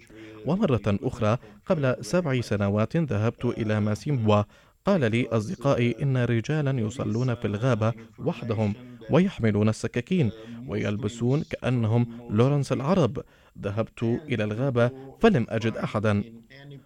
ومرة 0.45 0.81
أخرى 0.88 1.38
قبل 1.65 1.95
سبع 2.01 2.41
سنوات 2.41 2.97
ذهبت 2.97 3.45
إلى 3.45 3.79
ماسيمبوا 3.79 4.43
قال 4.85 5.12
لي 5.12 5.27
أصدقائي 5.27 5.95
إن 6.01 6.17
رجالا 6.17 6.79
يصلون 6.79 7.35
في 7.35 7.45
الغابة 7.45 7.93
وحدهم 8.19 8.73
ويحملون 9.09 9.69
السكاكين 9.69 10.31
ويلبسون 10.67 11.43
كأنهم 11.43 12.07
لورنس 12.29 12.71
العرب. 12.71 13.23
ذهبت 13.62 14.03
إلى 14.03 14.43
الغابة 14.43 14.91
فلم 15.19 15.45
أجد 15.50 15.77
أحدا. 15.77 16.24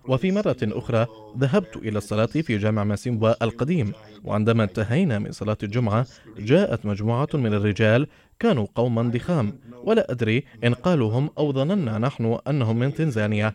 وفي 0.08 0.32
مرة 0.32 0.58
أخرى 0.64 1.08
ذهبت 1.38 1.78
إلى 1.78 1.98
الصلاة 1.98 2.26
في 2.26 2.58
جامع 2.58 2.84
ماسيمبا 2.84 3.36
القديم. 3.42 3.94
وعندما 4.24 4.64
انتهينا 4.64 5.20
من 5.20 5.32
صلاة 5.32 5.58
الجمعة 5.64 6.06
جاءت 6.40 6.86
مجموعة 6.86 7.30
من 7.34 7.54
الرجال 7.54 8.08
كانوا 8.40 8.68
قوما 8.76 9.02
ضخام. 9.02 9.60
ولا 9.84 10.12
أدري 10.12 10.44
إن 10.64 10.74
قالوا 10.74 11.12
هم 11.12 11.30
أو 11.38 11.54
ظننا 11.54 11.98
نحن 11.98 12.38
أنهم 12.48 12.80
من 12.80 12.94
تنزانيا. 12.94 13.54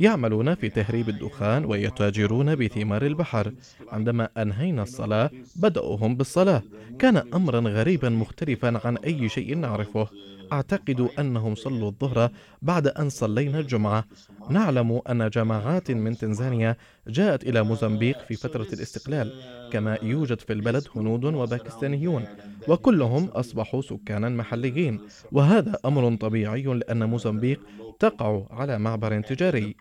يعملون 0.00 0.54
في 0.54 0.68
تهريب 0.68 1.08
الدخان 1.08 1.64
ويتاجرون 1.64 2.54
بثمار 2.54 3.06
البحر. 3.06 3.52
عندما 3.88 4.28
أنهينا 4.38 4.82
الصلاة 4.82 5.30
بدأوا 5.56 5.96
هم 5.96 6.16
بالصلاة. 6.16 6.62
كان 6.98 7.16
أمرا 7.16 7.60
غريبا 7.60 8.08
مختلفا 8.08 8.80
عن 8.84 8.96
أي 8.96 9.28
شيء 9.28 9.56
نعرفه. 9.56 10.08
أعتقد 10.52 11.08
أنهم 11.18 11.54
صلوا 11.54 11.88
الظهر 11.88 12.30
بعد 12.62 12.86
أن 12.86 13.08
صلينا 13.08 13.60
الجمعة 13.60 14.04
نعلم 14.50 15.00
أن 15.10 15.30
جماعات 15.30 15.90
من 15.90 16.16
تنزانيا 16.16 16.76
جاءت 17.08 17.44
إلى 17.44 17.62
موزمبيق 17.62 18.18
في 18.28 18.34
فترة 18.36 18.66
الاستقلال 18.72 19.32
كما 19.72 19.98
يوجد 20.02 20.40
في 20.40 20.52
البلد 20.52 20.86
هنود 20.96 21.24
وباكستانيون 21.24 22.24
وكلهم 22.68 23.24
أصبحوا 23.24 23.82
سكانا 23.82 24.28
محليين 24.28 25.00
وهذا 25.32 25.78
أمر 25.84 26.16
طبيعي 26.16 26.62
لأن 26.62 27.04
موزمبيق 27.04 27.60
تقع 27.98 28.46
على 28.50 28.78
معبر 28.78 29.20
تجاري 29.20 29.76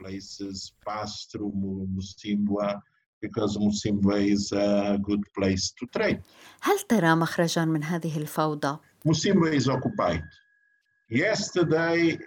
هل 6.62 6.80
ترى 6.90 7.16
مخرجا 7.16 7.66
من 7.66 7.84
هذه 7.84 8.18
الفوضى؟ 8.18 8.78
Musimba 9.06 9.54
is 9.54 9.68
occupied. 9.68 10.24
Yesterday 11.14 12.18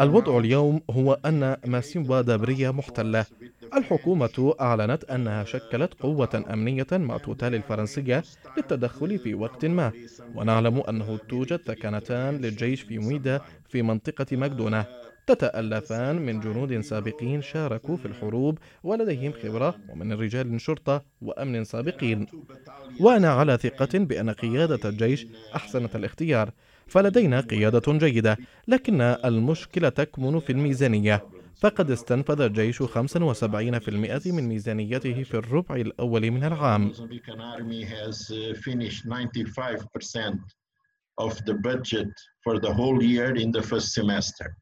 الوضع 0.00 0.38
اليوم 0.38 0.80
هو 0.90 1.12
أن 1.12 1.56
ماسيمبا 1.66 2.20
دابرية 2.20 2.70
محتلة. 2.70 3.26
الحكومة 3.74 4.54
أعلنت 4.60 5.04
أنها 5.04 5.44
شكلت 5.44 5.94
قوة 5.94 6.44
أمنية 6.50 6.86
مع 6.92 7.18
توتال 7.18 7.54
الفرنسية 7.54 8.26
للتدخل 8.56 9.18
في 9.18 9.34
وقت 9.34 9.64
ما. 9.64 9.92
ونعلم 10.34 10.82
أنه 10.88 11.18
توجد 11.28 11.60
ثكنتان 11.66 12.38
للجيش 12.38 12.82
في 12.82 12.98
مويدا 12.98 13.40
في 13.68 13.82
منطقة 13.82 14.26
مقدونة 14.36 14.86
تتألفان 15.26 16.16
من 16.16 16.40
جنود 16.40 16.80
سابقين 16.80 17.42
شاركوا 17.42 17.96
في 17.96 18.06
الحروب 18.06 18.58
ولديهم 18.82 19.32
خبرة 19.32 19.74
ومن 19.88 20.12
رجال 20.12 20.60
شرطة 20.60 21.02
وأمن 21.22 21.64
سابقين. 21.64 22.26
وأنا 23.00 23.28
على 23.28 23.56
ثقة 23.56 23.98
بأن 23.98 24.30
قيادة 24.30 24.88
الجيش 24.88 25.26
أحسنت 25.56 25.96
الاختيار. 25.96 26.50
فلدينا 26.86 27.40
قيادة 27.40 27.92
جيدة 27.92 28.36
لكن 28.68 29.00
المشكلة 29.00 29.88
تكمن 29.88 30.40
في 30.40 30.52
الميزانية. 30.52 31.24
فقد 31.60 31.90
استنفذ 31.90 32.40
الجيش 32.40 32.82
75% 32.82 34.32
من 34.32 34.48
ميزانيته 34.48 35.22
في 35.22 35.34
الربع 35.34 35.76
الأول 35.76 36.30
من 36.30 36.44
العام. 36.44 36.92
Of 41.20 41.34
the 41.44 41.54
budget 41.54 42.14
for 42.44 42.58
the 42.58 42.72
whole 42.72 43.02
year 43.02 43.36
in 43.36 43.52
the 43.52 43.62
first 43.62 43.92
semester. 43.92 44.56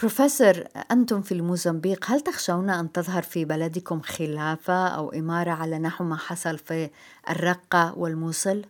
بروفيسور 0.00 0.64
أنتم 0.90 1.22
في 1.22 1.32
الموزمبيق 1.32 2.04
هل 2.10 2.20
تخشون 2.20 2.70
أن 2.70 2.92
تظهر 2.92 3.22
في 3.22 3.44
بلدكم 3.44 4.00
خلافة 4.00 4.88
أو 4.88 5.12
إمارة 5.12 5.50
على 5.50 5.78
نحو 5.78 6.04
ما 6.04 6.16
حصل 6.16 6.58
في 6.58 6.90
الرقة 7.30 7.98
والموصل؟ 7.98 8.64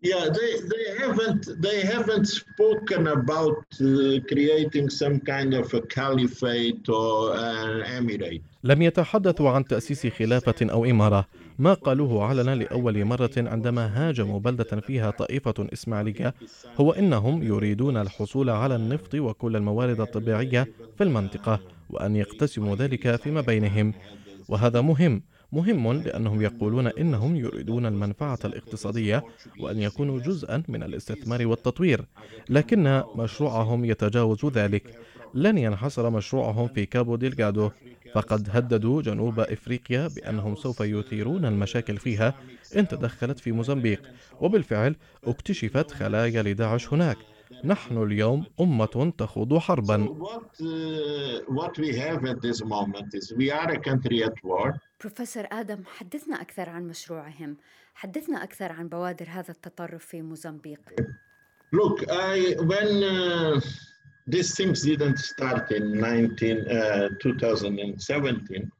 Yeah, 0.00 0.28
they, 0.30 0.50
they 0.72 0.86
haven't 1.02 1.60
they 1.60 1.80
haven't 1.82 2.26
spoken 2.26 3.08
about 3.08 3.64
uh, 3.80 4.20
creating 4.30 4.88
some 4.90 5.18
kind 5.18 5.54
of 5.54 5.74
a 5.74 5.80
caliphate 5.80 6.88
or 6.88 7.34
an 7.34 7.82
emirate. 7.98 8.42
لم 8.64 8.82
يتحدثوا 8.82 9.50
عن 9.50 9.64
تأسيس 9.64 10.06
خلافة 10.06 10.54
أو 10.62 10.84
إمارة. 10.84 11.26
ما 11.58 11.74
قالوه 11.74 12.24
علنا 12.24 12.54
لأول 12.54 13.04
مرة 13.04 13.30
عندما 13.36 13.86
هاجموا 14.08 14.40
بلدة 14.40 14.80
فيها 14.80 15.10
طائفة 15.10 15.54
إسماعيلية. 15.72 16.34
هو 16.76 16.92
إنهم 16.92 17.42
يريدون 17.42 17.96
الحصول 17.96 18.50
على 18.50 18.76
النفط 18.76 19.14
وكل 19.14 19.56
الموارد 19.56 20.00
الطبيعية 20.00 20.68
في 20.98 21.04
المنطقة 21.04 21.60
وأن 21.90 22.16
يقتسموا 22.16 22.76
ذلك 22.76 23.16
فيما 23.16 23.40
بينهم. 23.40 23.94
وهذا 24.48 24.80
مهم 24.80 25.22
مهم 25.52 25.92
لأنهم 25.92 26.42
يقولون 26.42 26.86
إنهم 26.86 27.36
يريدون 27.36 27.86
المنفعة 27.86 28.38
الاقتصادية 28.44 29.24
وأن 29.60 29.78
يكونوا 29.78 30.20
جزءا 30.20 30.62
من 30.68 30.82
الاستثمار 30.82 31.46
والتطوير 31.46 32.04
لكن 32.48 33.02
مشروعهم 33.16 33.84
يتجاوز 33.84 34.46
ذلك. 34.46 34.98
لن 35.34 35.58
ينحصر 35.58 36.10
مشروعهم 36.10 36.68
في 36.68 36.86
كابو 36.86 37.16
ديلغادو. 37.16 37.70
فقد 38.14 38.48
هددوا 38.52 39.02
جنوب 39.02 39.40
إفريقيا 39.40 40.08
بأنهم 40.08 40.56
سوف 40.56 40.80
يثيرون 40.80 41.44
المشاكل 41.44 41.96
فيها 41.96 42.34
إن 42.76 42.88
تدخلت 42.88 43.38
في 43.38 43.52
موزمبيق 43.52 44.02
وبالفعل 44.40 44.96
اكتشفت 45.24 45.90
خلايا 45.90 46.42
لداعش 46.42 46.92
هناك. 46.92 47.16
نحن 47.64 48.02
اليوم 48.02 48.44
أمة 48.60 49.12
تخوض 49.18 49.58
حربا. 49.58 49.96
بروفيسور 55.00 55.44
آدم 55.52 55.82
حدثنا 55.86 56.40
أكثر 56.40 56.68
عن 56.68 56.88
مشروعهم. 56.88 57.56
حدثنا 57.94 58.42
أكثر 58.44 58.72
عن 58.72 58.88
بوادر 58.88 59.26
هذا 59.28 59.50
التطرف 59.50 60.06
في 60.06 60.22
موزمبيق. 60.22 60.80
Look, 61.72 61.98
I, 62.08 62.54
when 62.60 63.02
uh, 63.02 63.60
these 64.26 64.54
things 64.54 64.82
didn't 64.82 65.18
start 65.18 65.70
in 65.70 66.00
19, 66.00 66.66
uh, 66.70 67.08
2017, 67.20 68.70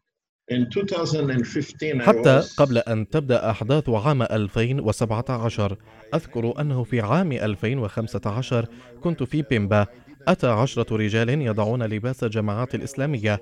حتى 2.01 2.43
قبل 2.57 2.79
أن 2.79 3.09
تبدأ 3.09 3.51
أحداث 3.51 3.89
عام 3.89 4.23
2017 4.23 5.77
أذكر 6.15 6.61
أنه 6.61 6.85
في 6.85 7.01
عام 7.01 7.33
2015 7.33 8.67
كنت 9.01 9.23
في 9.23 9.43
بيمبا. 9.43 9.87
أتى 10.29 10.47
عشرة 10.47 10.97
رجال 10.97 11.29
يضعون 11.29 11.83
لباس 11.83 12.25
الجماعات 12.25 12.75
الإسلامية. 12.75 13.41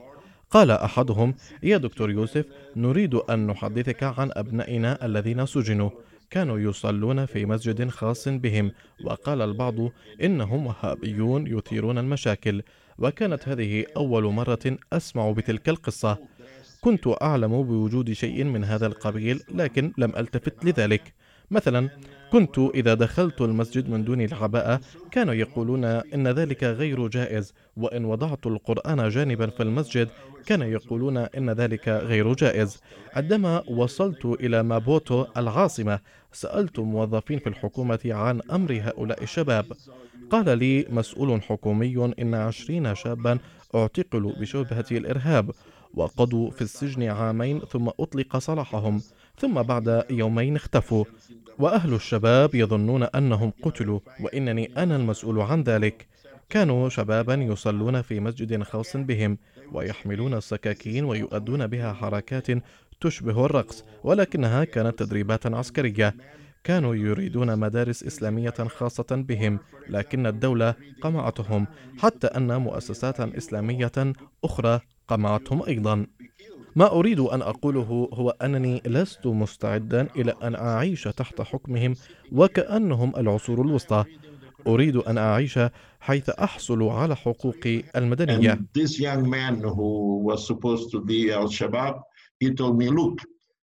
قال 0.51 0.71
أحدهم 0.71 1.35
يا 1.62 1.77
دكتور 1.77 2.11
يوسف 2.11 2.45
نريد 2.77 3.14
أن 3.14 3.47
نحدثك 3.47 4.03
عن 4.03 4.31
أبنائنا 4.33 5.07
الذين 5.07 5.47
سجنوا. 5.47 5.90
كانوا 6.31 6.59
يصلون 6.59 7.27
في 7.27 7.47
مسجد 7.47 7.88
خاص 7.88 8.29
بهم. 8.29 8.73
وقال 9.05 9.42
البعض 9.42 9.75
إنهم 10.23 10.66
وهابيون 10.66 11.47
يثيرون 11.47 11.99
المشاكل. 11.99 12.62
وكانت 12.99 13.49
هذه 13.49 13.85
أول 13.97 14.25
مرة 14.25 14.79
أسمع 14.92 15.31
بتلك 15.31 15.69
القصة. 15.69 16.19
كنت 16.87 17.07
أعلم 17.22 17.62
بوجود 17.62 18.12
شيء 18.12 18.44
من 18.44 18.64
هذا 18.64 18.87
القبيل 18.87 19.40
لكن 19.55 19.92
لم 19.99 20.12
ألتفت 20.16 20.64
لذلك. 20.64 21.14
مثلا 21.51 21.90
كنت 22.33 22.59
إذا 22.59 22.94
دخلت 22.94 23.40
المسجد 23.40 23.90
من 23.90 24.05
دون 24.05 24.20
العباءة 24.20 24.81
كانوا 25.11 25.35
يقولون 25.35 25.85
إن 25.85 26.29
ذلك 26.29 26.64
غير 26.64 27.09
جائز 27.09 27.55
وإن 27.77 28.05
وضعت 28.05 28.46
القرآن 28.46 29.09
جانبا 29.09 29.46
في 29.46 29.62
المسجد 29.62 30.09
كانوا 30.46 30.66
يقولون 30.66 31.16
إن 31.16 31.51
ذلك 31.51 31.88
غير 31.88 32.35
جائز. 32.35 32.83
عندما 33.14 33.62
وصلت 33.70 34.25
إلى 34.25 34.62
مابوتو 34.62 35.27
العاصمة 35.37 36.01
سألت 36.33 36.79
موظفين 36.79 37.38
في 37.38 37.49
الحكومة 37.49 38.01
عن 38.05 38.40
أمر 38.53 38.81
هؤلاء 38.83 39.22
الشباب. 39.22 39.66
قال 40.31 40.59
لي 40.59 40.87
مسؤول 40.90 41.42
حكومي 41.42 42.14
إن 42.18 42.35
عشرين 42.35 42.94
شابا 42.94 43.38
اعتقلوا 43.75 44.33
بشبهة 44.40 44.87
الإرهاب. 44.90 45.51
وقضوا 45.94 46.51
في 46.51 46.62
السجن 46.62 47.03
عامين 47.03 47.61
ثم 47.61 47.88
أطلق 48.01 48.38
سراحهم 48.38 49.03
ثم 49.38 49.62
بعد 49.62 50.05
يومين 50.11 50.57
اختفوا. 50.57 51.05
وأهل 51.59 51.94
الشباب 51.94 52.55
يظنون 52.55 53.03
أنهم 53.03 53.53
قتلوا 53.62 54.01
وإنني 54.20 54.72
أنا 54.77 54.96
المسؤول 54.96 55.40
عن 55.40 55.62
ذلك. 55.62 56.07
كانوا 56.49 56.88
شبابا 56.88 57.35
يصلون 57.35 58.03
في 58.03 58.20
مسجد 58.20 58.62
خاص 58.62 58.96
بهم 58.96 59.38
ويحملون 59.72 60.35
السكاكين 60.35 61.05
ويؤدون 61.05 61.66
بها 61.66 61.92
حركات 61.92 62.46
تشبه 63.01 63.46
الرقص 63.46 63.85
ولكنها 64.05 64.64
كانت 64.64 64.99
تدريبات 64.99 65.46
عسكرية. 65.46 66.14
كانوا 66.64 66.94
يريدون 66.94 67.59
مدارس 67.59 68.03
إسلامية 68.03 68.51
خاصة 68.51 69.07
بهم 69.11 69.59
لكن 69.88 70.27
الدولة 70.27 70.75
قمعتهم 71.01 71.66
حتى 71.99 72.27
أن 72.27 72.57
مؤسسات 72.61 73.20
إسلامية 73.20 73.92
أخرى 74.44 74.81
قمعتهم 75.09 75.62
أيضا. 75.62 76.07
ما 76.77 76.92
أريد 76.92 77.21
أن 77.21 77.42
أقوله 77.42 78.09
هو 78.12 78.31
أنني 78.31 78.83
لست 78.87 79.27
مستعدا 79.27 80.09
إلى 80.16 80.35
أن 80.42 80.55
أعيش 80.55 81.03
تحت 81.03 81.40
حكمهم 81.40 81.95
وكأنهم 82.33 83.16
العصور 83.16 83.61
الوسطى. 83.61 84.05
أريد 84.66 84.97
أن 84.97 85.19
أعيش 85.19 85.59
حيث 86.01 86.31
أحصل 86.31 86.83
على 86.83 87.16
حقوقي 87.16 87.83
المدنية. 87.97 88.53
And 88.53 88.69
this 88.73 88.99
young 89.01 89.31
man 89.31 89.61
who 89.61 90.19
was 90.25 90.47
supposed 90.47 90.90
to 90.92 91.01
be 91.01 91.33
Al 91.33 91.49
Shabaab 91.49 92.01
he 92.40 92.51
told 92.55 92.77
me, 92.79 92.88
look, 92.88 93.21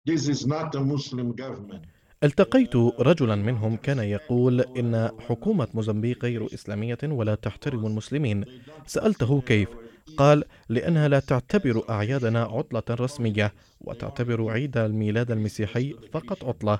this 0.07 0.29
is 0.29 0.47
not 0.47 0.75
a 0.75 0.81
Muslim 0.81 1.33
government. 1.33 1.85
التقيت 2.25 2.77
رجلا 2.77 3.35
منهم 3.35 3.77
كان 3.77 3.99
يقول 3.99 4.61
إن 4.61 5.11
حكومة 5.29 5.69
موزمبيق 5.75 6.25
غير 6.25 6.55
إسلامية 6.55 6.99
ولا 7.05 7.35
تحترم 7.35 7.87
المسلمين 7.87 8.45
سألته 8.87 9.41
كيف؟ 9.41 9.69
قال 10.17 10.45
لأنها 10.69 11.09
لا 11.09 11.21
تعتبر 11.21 11.83
أعيادنا 11.91 12.43
عطلة 12.43 12.83
رسمية 12.91 13.53
وتعتبر 13.81 14.51
عيد 14.51 14.77
الميلاد 14.77 15.31
المسيحي 15.31 15.95
فقط 16.13 16.45
عطلة 16.45 16.79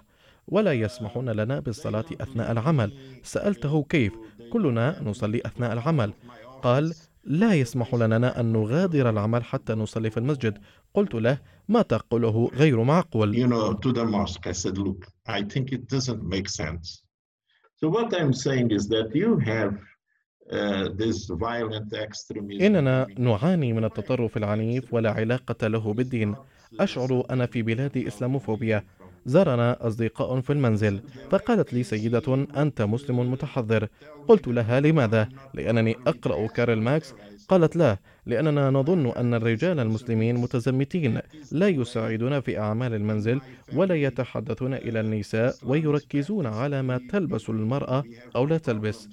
ولا 0.49 0.73
يسمحون 0.73 1.31
لنا 1.31 1.61
بالصلاة 1.61 2.05
أثناء 2.21 2.53
العمل 2.53 2.93
سألته 3.23 3.85
كيف؟ 3.89 4.13
كلنا 4.53 5.03
نصلي 5.03 5.43
أثناء 5.47 5.73
العمل 5.73 6.13
قال 6.63 6.95
لا 7.27 7.55
يسمح 7.55 7.95
لنا 7.95 8.41
أن 8.41 8.53
نغادر 8.53 9.11
العمل 9.11 9.45
حتى 9.45 9.73
نصلي 9.73 10.11
في 10.11 10.17
المسجد. 10.17 10.59
قلت 10.95 11.15
له 11.15 11.39
ما 11.69 11.83
تقوله 11.83 12.51
غير 12.55 12.83
معقول. 12.83 13.37
إننا 22.61 23.07
نعاني 23.19 23.73
من 23.73 23.85
التطرف 23.85 24.37
العنيف 24.37 24.95
ولا 24.95 25.11
علاقة 25.11 25.67
له 25.67 25.95
بالدين. 25.95 26.37
أشعر 26.81 27.27
أنا 27.31 27.47
في 27.47 27.63
بلاد 27.63 27.97
إسلاموفوبيا. 27.97 28.85
زارنا 29.27 29.87
أصدقاء 29.87 30.41
في 30.41 30.53
المنزل. 30.53 31.01
فقالت 31.31 31.73
لي 31.75 31.83
سيدة 31.83 32.47
أنت 32.57 32.83
مسلم 32.83 33.33
متحضر. 33.33 33.89
قلت 34.29 34.49
لها 34.49 34.81
لماذا؟ 34.81 35.29
لأنني 35.55 35.97
أقرأ 36.07 36.47
كارل 36.47 36.81
ماكس 36.81 37.15
قالت 37.49 37.77
لا 37.77 37.99
لأننا 38.27 38.71
نظن 38.71 39.07
أن 39.07 39.35
الرجال 39.35 39.81
المسلمين 39.81 40.37
متزمتين. 40.37 41.21
لا 41.53 41.69
يساعدون 41.69 42.41
في 42.41 42.59
أعمال 42.59 42.95
المنزل 42.95 43.41
ولا 43.75 43.95
يتحدثون 43.95 44.75
إلى 44.75 45.01
النساء 45.01 45.55
ويركزون 45.63 46.47
على 46.47 46.83
ما 46.83 47.01
تلبس 47.11 47.51
المرأة 47.51 48.05
أو 48.37 48.47
لا 48.47 48.59
تلبس. 48.59 49.09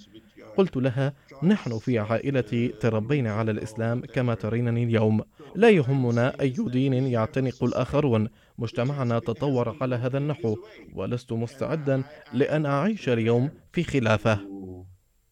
قلت 0.62 0.78
لها 0.78 1.13
نحن 1.43 1.80
في 1.80 2.00
عائلتي 2.00 2.67
تربينا 2.67 3.32
على 3.34 3.52
الإسلام 3.52 4.02
كما 4.02 4.34
ترينني 4.34 4.84
اليوم. 4.84 5.21
لا 5.56 5.69
يهمنا 5.69 6.41
أي 6.41 6.50
دين 6.50 6.93
يعتنق 6.93 7.63
الآخرون. 7.63 8.30
مجتمعنا 8.58 9.19
تطور 9.19 9.78
على 9.82 9.95
هذا 9.95 10.17
النحو. 10.17 10.58
ولست 10.93 11.34
مستعدا 11.34 12.04
لأن 12.34 12.65
أعيش 12.65 13.10
اليوم 13.10 13.50
في 13.74 13.84
خلافة. 13.84 14.39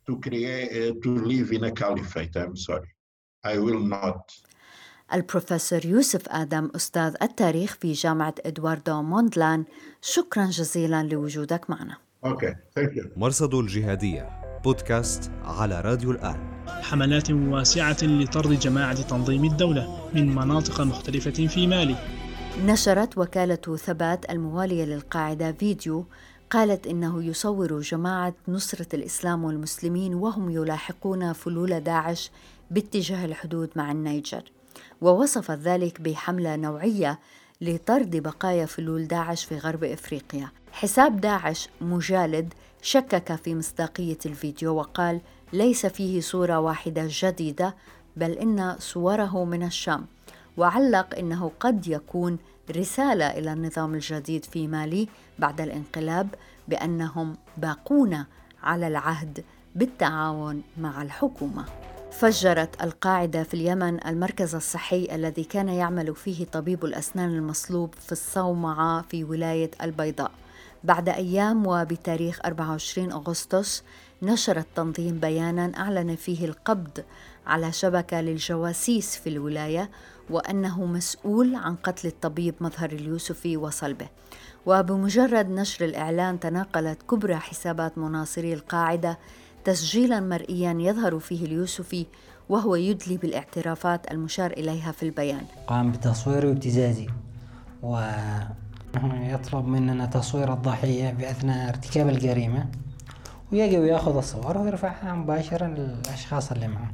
To 0.10 0.14
create 0.26 1.04
to 1.04 1.12
live 1.32 1.50
in 1.58 1.64
a 1.64 1.72
caliphate. 1.72 2.36
I'm 2.44 2.56
sorry, 2.56 2.92
I 3.46 3.58
will 3.58 3.84
not. 3.96 4.50
البروفيسور 5.14 5.86
يوسف 5.86 6.30
آدم 6.30 6.72
أستاذ 6.76 7.16
التاريخ 7.22 7.78
في 7.82 7.92
جامعة 7.92 8.36
إدواردو 8.46 9.02
موندلان. 9.02 9.66
شكرا 10.02 10.46
جزيلا 10.46 11.04
لوجودك 11.04 11.70
معنا. 11.70 11.98
Okay, 12.26 12.54
thank 12.80 12.96
you. 12.96 13.08
مرصد 13.18 13.54
الجهادية. 13.54 14.39
بودكاست 14.64 15.32
على 15.44 15.82
راديو 15.82 16.12
الآن. 16.12 16.38
حملات 16.68 17.32
واسعة 17.32 17.98
لطرد 18.04 18.60
جماعة 18.60 19.02
تنظيم 19.02 19.46
الدولة 19.46 20.10
من 20.14 20.36
مناطق 20.36 20.82
مختلفة 20.82 21.48
في 21.48 21.68
مالي. 21.68 21.96
نشرت 22.66 23.18
وكالة 23.18 23.78
ثبات 23.78 24.30
الموالية 24.32 24.86
للقاعدة 24.86 25.52
فيديو 25.52 26.06
قالت 26.50 26.88
إنه 26.88 27.24
يصور 27.24 27.80
جماعة 27.80 28.34
نصرة 28.48 28.88
الإسلام 28.94 29.44
والمسلمين 29.44 30.14
وهم 30.14 30.50
يلاحقون 30.50 31.34
فلول 31.34 31.80
داعش 31.80 32.32
باتجاه 32.72 33.26
الحدود 33.26 33.70
مع 33.76 33.92
النيجر. 33.92 34.44
ووصفت 35.02 35.60
ذلك 35.60 36.02
بحملة 36.02 36.56
نوعية 36.56 37.20
لطرد 37.62 38.16
بقايا 38.16 38.66
فلول 38.66 39.08
داعش 39.08 39.46
في 39.46 39.58
غرب 39.58 39.84
إفريقيا. 39.84 40.52
حساب 40.72 41.22
داعش 41.22 41.70
مجالد 41.82 42.54
شكك 42.82 43.36
في 43.36 43.56
مصداقية 43.56 44.18
الفيديو 44.26 44.76
وقال 44.76 45.22
ليس 45.54 45.86
فيه 45.86 46.22
صورة 46.22 46.60
واحدة 46.60 47.04
جديدة 47.08 47.76
بل 48.18 48.32
إن 48.32 48.76
صوره 48.80 49.46
من 49.46 49.64
الشام. 49.64 50.06
وعلق 50.58 51.18
إنه 51.18 51.52
قد 51.60 51.88
يكون 51.88 52.38
رسالة 52.76 53.26
إلى 53.26 53.54
النظام 53.54 53.94
الجديد 53.94 54.46
في 54.46 54.68
مالي 54.68 55.08
بعد 55.40 55.62
الانقلاب 55.62 56.28
بأنهم 56.68 57.38
باقون 57.58 58.26
على 58.64 58.88
العهد 58.88 59.44
بالتعاون 59.76 60.62
مع 60.78 61.02
الحكومة. 61.02 61.66
فجرت 62.12 62.84
القاعدة 62.84 63.44
في 63.44 63.54
اليمن 63.54 64.08
المركز 64.08 64.56
الصحي 64.56 65.08
الذي 65.12 65.44
كان 65.44 65.70
يعمل 65.70 66.16
فيه 66.16 66.46
طبيب 66.46 66.86
الأسنان 66.86 67.30
المصلوب 67.30 67.94
في 68.06 68.12
الصومعة 68.12 69.02
في 69.02 69.24
ولاية 69.24 69.72
البيضاء. 69.84 70.32
بعد 70.84 71.10
أيام 71.10 71.68
وبتاريخ 71.68 72.40
24 72.46 73.12
أغسطس 73.12 73.84
نشر 74.22 74.58
التنظيم 74.58 75.20
بيانا 75.20 75.72
أعلن 75.78 76.16
فيه 76.16 76.46
القبض 76.46 77.04
على 77.48 77.72
شبكة 77.72 78.22
للجواسيس 78.22 79.16
في 79.16 79.30
الولاية 79.30 79.90
وأنه 80.30 80.86
مسؤول 80.86 81.56
عن 81.56 81.76
قتل 81.76 82.08
الطبيب 82.08 82.56
مظهر 82.62 82.92
اليوسفي 82.92 83.58
وصلبه. 83.58 84.08
وبمجرد 84.66 85.50
نشر 85.50 85.86
الإعلان 85.86 86.40
تناقلت 86.40 87.02
كبرى 87.04 87.36
حسابات 87.36 87.98
مناصري 87.98 88.54
القاعدة 88.54 89.18
تسجيلا 89.66 90.20
مرئيا 90.20 90.78
يظهر 90.80 91.20
فيه 91.20 91.46
اليوسفي 91.46 92.06
وهو 92.50 92.76
يدلي 92.76 93.18
بالاعترافات 93.18 94.12
المشار 94.12 94.52
إليها 94.52 94.92
في 94.92 95.04
البيان. 95.04 95.46
قام 95.68 95.92
بتصوير 95.92 96.46
وابتزازي 96.46 97.08
ويطلب 99.04 99.68
مننا 99.68 100.06
تصوير 100.06 100.54
الضحية 100.54 101.12
بأثناء 101.12 101.70
ارتكاب 101.70 102.10
الجريمة 102.10 102.66
ويجي 103.52 103.78
وياخذ 103.80 104.18
الصور 104.18 104.58
ويرفعها 104.58 105.14
مباشرة 105.14 105.66
للأشخاص 105.66 106.52
اللي 106.52 106.68
معه. 106.68 106.92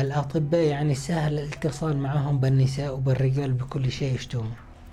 الأطباء 0.00 0.60
يعني 0.60 0.94
سهل 0.94 1.38
الاتصال 1.38 1.98
معهم 1.98 2.38
بالنساء 2.38 2.94
وبالرجال 2.94 3.52
بكل 3.52 3.92
شيء 3.92 4.14
يشتون 4.14 4.50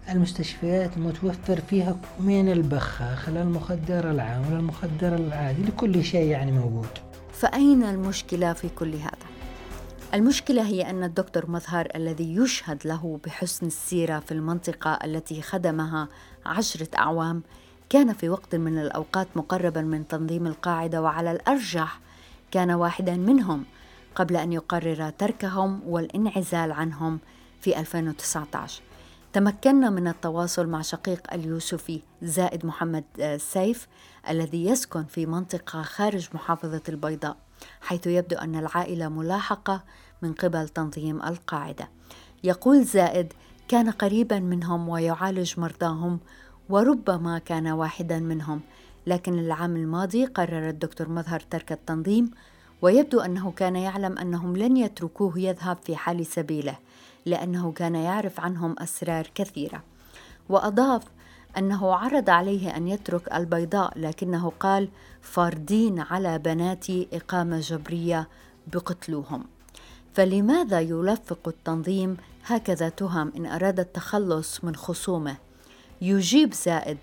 المستشفيات 0.10 0.98
متوفر 0.98 1.62
فيها 1.70 1.96
من 2.20 2.52
البخاخ 2.52 3.30
للمخدر 3.30 4.12
العام 4.12 4.44
للمخدر 4.52 5.16
العادي 5.16 5.64
لكل 5.64 6.04
شيء 6.04 6.26
يعني 6.28 6.52
موجود. 6.52 6.88
فأين 7.34 7.84
المشكلة 7.84 8.54
في 8.54 8.70
كل 8.70 8.96
هذا؟ 8.96 9.35
المشكلة 10.14 10.68
هي 10.68 10.90
أن 10.90 11.04
الدكتور 11.04 11.52
مظهر 11.52 11.88
الذي 11.96 12.36
يشهد 12.36 12.88
له 12.88 13.20
بحسن 13.26 13.66
السيرة 13.66 14.20
في 14.20 14.32
المنطقة 14.32 15.00
التي 15.04 15.42
خدمها 15.42 16.08
عشرة 16.46 16.88
أعوام 16.98 17.44
كان 17.90 18.14
في 18.14 18.30
وقت 18.30 18.56
من 18.56 18.78
الأوقات 18.78 19.28
مقربا 19.36 19.82
من 19.82 20.08
تنظيم 20.08 20.48
القاعدة 20.48 21.02
وعلى 21.02 21.32
الأرجح. 21.32 22.00
كان 22.52 22.72
واحدا 22.72 23.16
منهم 23.16 23.66
قبل 24.16 24.36
أن 24.36 24.54
يقرر 24.54 25.10
تركهم 25.10 25.82
والانعزال 25.86 26.72
عنهم 26.72 27.20
في 27.62 27.80
2019 27.80 28.82
تمكنا 29.34 29.90
من 29.90 30.08
التواصل 30.08 30.68
مع 30.68 30.82
شقيق 30.82 31.34
اليوسفي 31.34 32.02
زائد 32.22 32.66
محمد 32.66 33.04
آه، 33.20 33.38
سيف 33.38 33.88
الذي 34.30 34.66
يسكن 34.66 35.04
في 35.04 35.26
منطقة 35.26 35.82
خارج 35.82 36.30
محافظة 36.34 36.82
البيضاء. 36.90 37.45
حيث 37.82 38.08
يبدو 38.08 38.38
أن 38.38 38.56
العائلة 38.56 39.10
ملاحقة 39.10 39.84
من 40.22 40.34
قبل 40.34 40.70
تنظيم 40.70 41.22
القاعدة. 41.22 41.90
يقول 42.44 42.84
زائد 42.84 43.34
كان 43.68 43.90
قريبا 43.90 44.40
منهم 44.40 44.90
ويعالج 44.90 45.60
مرضاهم 45.60 46.20
وربما 46.70 47.40
كان 47.40 47.68
واحدا 47.68 48.20
منهم. 48.20 48.62
لكن 49.08 49.40
العام 49.40 49.76
الماضي 49.76 50.26
قرر 50.26 50.70
الدكتور 50.70 51.10
مظهر 51.10 51.40
ترك 51.40 51.72
التنظيم 51.72 52.32
ويبدو 52.82 53.20
أنه 53.20 53.52
كان 53.52 53.76
يعلم 53.76 54.18
أنهم 54.18 54.58
لن 54.58 54.78
يتركوه 54.78 55.40
يذهب 55.40 55.78
في 55.84 55.96
حال 55.96 56.26
سبيله 56.26 56.78
لأنه 57.26 57.72
كان 57.72 57.96
يعرف 57.96 58.40
عنهم 58.40 58.76
أسرار 58.80 59.28
كثيرة. 59.36 59.84
وأضاف 60.50 61.04
أنه 61.58 61.96
عرض 61.96 62.30
عليه 62.30 62.78
أن 62.78 62.88
يترك 62.88 63.34
البيضاء 63.34 64.00
لكنه 64.00 64.52
قال 64.60 64.90
فاردين 65.22 66.00
على 66.00 66.40
بناتي 66.40 67.08
إقامة 67.14 67.60
جبرية 67.60 68.28
بقتلوهم. 68.74 69.46
فلماذا 70.14 70.80
يلفق 70.80 71.48
التنظيم؟ 71.48 72.18
هكذا 72.46 72.90
تهم 72.90 73.32
إن 73.38 73.46
أراد 73.46 73.80
التخلص 73.80 74.64
من 74.64 74.76
خصومه. 74.76 75.36
يجيب 76.02 76.54
زائد 76.54 76.98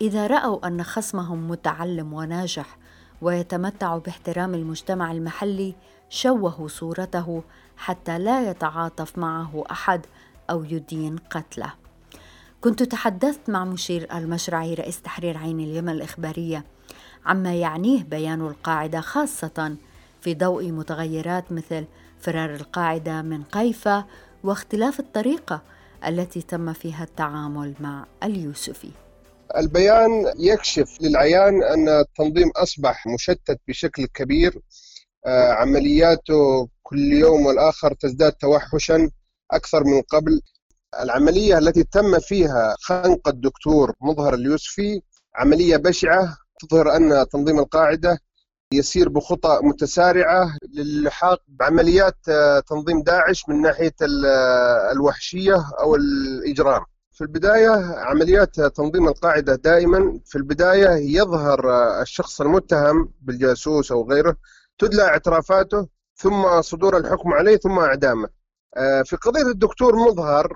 إذا 0.00 0.26
رأوا 0.26 0.66
أن 0.66 0.82
خصمهم 0.82 1.50
متعلم 1.50 2.12
وناجح 2.12 2.76
ويتمتع 3.22 3.98
باحترام 3.98 4.54
المجتمع 4.54 5.12
المحلي 5.12 5.74
شوهوا 6.10 6.68
صورته 6.68 7.42
حتى 7.76 8.18
لا 8.18 8.50
يتعاطف 8.50 9.18
معه 9.18 9.64
أحد 9.70 10.06
أو 10.50 10.64
يدين 10.64 11.16
قتله. 11.16 11.79
كنت 12.60 12.82
تحدثت 12.82 13.50
مع 13.50 13.64
مشير 13.64 14.16
المشرعي 14.16 14.74
رئيس 14.74 15.02
تحرير 15.02 15.38
عين 15.38 15.60
اليمن 15.60 15.88
الإخبارية 15.88 16.64
عما 17.26 17.54
يعنيه 17.54 18.02
بيان 18.02 18.40
القاعدة 18.40 19.00
خاصة 19.00 19.76
في 20.20 20.34
ضوء 20.34 20.70
متغيرات 20.70 21.52
مثل 21.52 21.84
فرار 22.20 22.54
القاعدة 22.54 23.22
من 23.22 23.42
قيفة 23.42 24.04
واختلاف 24.44 25.00
الطريقة 25.00 25.62
التي 26.06 26.42
تم 26.42 26.72
فيها 26.72 27.04
التعامل 27.04 27.74
مع 27.80 28.06
اليوسفي. 28.22 28.90
البيان 29.56 30.32
يكشف 30.38 30.98
للعيان 31.00 31.62
أن 31.62 31.88
التنظيم 31.88 32.50
أصبح 32.56 33.06
مشتت 33.06 33.60
بشكل 33.68 34.06
كبير 34.06 34.60
آه، 35.26 35.52
عملياته 35.52 36.68
كل 36.82 37.12
يوم 37.12 37.46
والآخر 37.46 37.94
تزداد 37.94 38.32
توحشا 38.32 39.10
أكثر 39.50 39.84
من 39.84 40.02
قبل. 40.02 40.40
العملية 40.98 41.58
التي 41.58 41.82
تم 41.84 42.18
فيها 42.18 42.76
خنق 42.80 43.28
الدكتور 43.28 43.92
مظهر 44.00 44.34
اليوسفي 44.34 45.02
عملية 45.36 45.76
بشعة 45.76 46.36
تظهر 46.60 46.96
أن 46.96 47.28
تنظيم 47.28 47.58
القاعدة 47.58 48.18
يسير 48.74 49.08
بخطى 49.08 49.60
متسارعة 49.62 50.56
للحاق 50.74 51.42
بعمليات 51.48 52.16
آه، 52.28 52.60
تنظيم 52.60 53.02
داعش 53.02 53.48
من 53.48 53.60
ناحية 53.62 53.94
آه، 54.26 54.92
الوحشية 54.92 55.56
أو 55.80 55.96
الإجرام. 55.96 56.84
في 57.12 57.20
البداية 57.20 57.70
عمليات 57.96 58.60
تنظيم 58.60 59.08
القاعدة 59.08 59.54
دائما 59.54 60.20
في 60.26 60.38
البداية 60.38 60.88
يظهر 60.90 61.70
آه، 61.72 62.02
الشخص 62.02 62.40
المتهم 62.40 63.12
بالجاسوس 63.20 63.92
أو 63.92 64.10
غيره 64.10 64.36
تدلى 64.78 65.02
اعترافاته 65.02 65.88
ثم 66.16 66.62
صدور 66.62 66.96
الحكم 66.96 67.32
عليه 67.32 67.56
ثم 67.56 67.78
إعدامه. 67.78 68.39
في 69.04 69.16
قضية 69.22 69.42
الدكتور 69.42 69.96
مظهر 69.96 70.52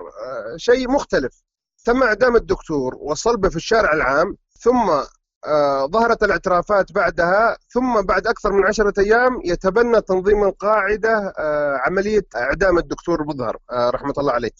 شيء 0.57 0.91
مختلف. 0.91 1.43
تم 1.85 2.03
إعدام 2.03 2.35
الدكتور 2.35 2.95
وصلبه 2.99 3.49
في 3.49 3.55
الشارع 3.55 3.93
العام 3.93 4.37
ثم 4.59 4.91
آه، 5.47 5.85
ظهرت 5.85 6.23
الاعترافات 6.23 6.91
بعدها 6.91 7.57
ثم 7.69 8.01
بعد 8.01 8.27
أكثر 8.27 8.51
من 8.51 8.65
عشرة 8.65 8.93
أيام 8.99 9.41
يتبنى 9.45 10.01
تنظيم 10.01 10.43
القاعدة 10.43 11.33
آه، 11.39 11.77
عملية 11.77 12.25
إعدام 12.35 12.77
الدكتور 12.77 13.23
بظهر 13.23 13.57
آه، 13.71 13.89
رحمة 13.89 14.13
الله 14.17 14.31
عليه. 14.31 14.51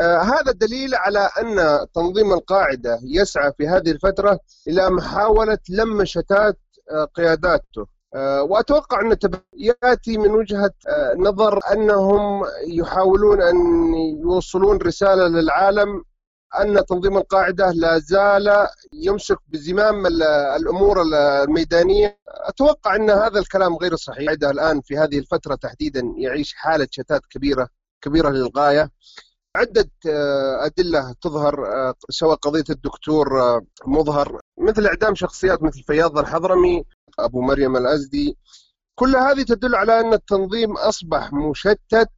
هذا 0.00 0.52
دليل 0.52 0.94
على 0.94 1.18
أن 1.18 1.86
تنظيم 1.94 2.32
القاعدة 2.32 2.98
يسعى 3.02 3.52
في 3.58 3.68
هذه 3.68 3.90
الفترة 3.90 4.38
إلى 4.68 4.90
محاولة 4.90 5.58
لم 5.68 6.04
شتات 6.04 6.58
قياداته. 7.14 7.86
وأتوقع 8.16 9.00
أن 9.00 9.16
ياتي 9.56 10.18
من 10.18 10.30
وجهة 10.30 10.70
نظر 11.16 11.60
أنهم 11.72 12.42
يحاولون 12.66 13.42
أن 13.42 13.56
يوصلون 14.20 14.76
رسالة 14.76 15.28
للعالم 15.28 16.04
أن 16.60 16.84
تنظيم 16.84 17.16
القاعدة 17.16 17.70
لا 17.70 17.98
زال 17.98 18.66
يمسك 18.92 19.38
بزمام 19.48 20.06
الأمور 20.56 21.02
الميدانية. 21.02 22.18
أتوقع 22.28 22.96
أن 22.96 23.10
هذا 23.10 23.38
الكلام 23.38 23.76
غير 23.76 23.96
صحيح. 23.96 24.30
الآن 24.30 24.80
في 24.80 24.98
هذه 24.98 25.18
الفترة 25.18 25.54
تحديدا 25.54 26.14
يعيش 26.16 26.54
حالة 26.54 26.88
شتات 26.90 27.22
كبيرة 27.30 27.68
كبيرة 28.02 28.28
للغاية. 28.28 28.90
عدة 29.56 29.90
آه، 30.08 30.66
أدلة 30.66 31.14
تظهر 31.22 31.66
آه، 31.66 31.94
سواء 32.10 32.36
قضية 32.36 32.64
الدكتور 32.70 33.40
آه، 33.40 33.62
مظهر 33.86 34.40
مثل 34.58 34.86
إعدام 34.86 35.14
شخصيات 35.14 35.62
مثل 35.62 35.82
فياض 35.82 36.18
الحضرمي 36.18 36.84
أبو 37.18 37.40
مريم 37.40 37.76
الأزدي 37.76 38.36
كل 38.94 39.16
هذه 39.16 39.42
تدل 39.42 39.74
على 39.74 40.00
أن 40.00 40.12
التنظيم 40.12 40.76
أصبح 40.76 41.32
مشتت 41.32 42.10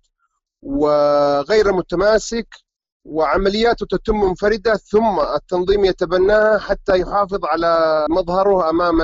وغير 0.63 1.73
متماسك 1.73 2.49
وعملياته 3.05 3.87
تتم 3.87 4.21
منفردة 4.21 4.77
ثم 4.77 5.21
التنظيم 5.35 5.85
يتبناها 5.85 6.59
حتى 6.59 7.01
يحافظ 7.01 7.45
على 7.45 8.07
مظهره 8.11 8.71
أمام 8.71 9.01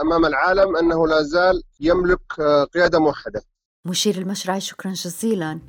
أمام 0.00 0.26
العالم 0.26 0.76
أنه 0.76 1.08
لا 1.08 1.22
زال 1.22 1.62
يملك 1.80 2.32
قيادة 2.74 2.98
موحدة. 2.98 3.42
مشير 3.86 4.18
المشرعي 4.18 4.60
شكرا 4.60 4.92
جزيلا 4.92 5.60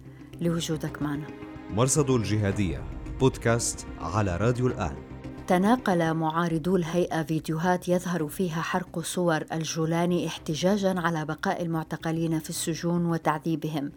لوجودك 0.41 1.01
معنا. 1.01 1.52
مرصد 1.75 2.09
الجهادية 2.09 2.83
بودكاست 3.19 3.87
على 3.99 4.37
راديو 4.37 4.67
الآن. 4.67 4.95
تناقل 5.47 6.13
معارضو 6.13 6.75
الهيئة 6.75 7.23
فيديوهات 7.23 7.89
يظهر 7.89 8.27
فيها 8.27 8.61
حرق 8.61 8.99
صور 8.99 9.43
الجولاني 9.51 10.27
احتجاجا 10.27 10.99
على 10.99 11.25
بقاء 11.25 11.61
المعتقلين 11.61 12.39
في 12.39 12.49
السجون 12.49 13.05
وتعذيبهم. 13.05 13.91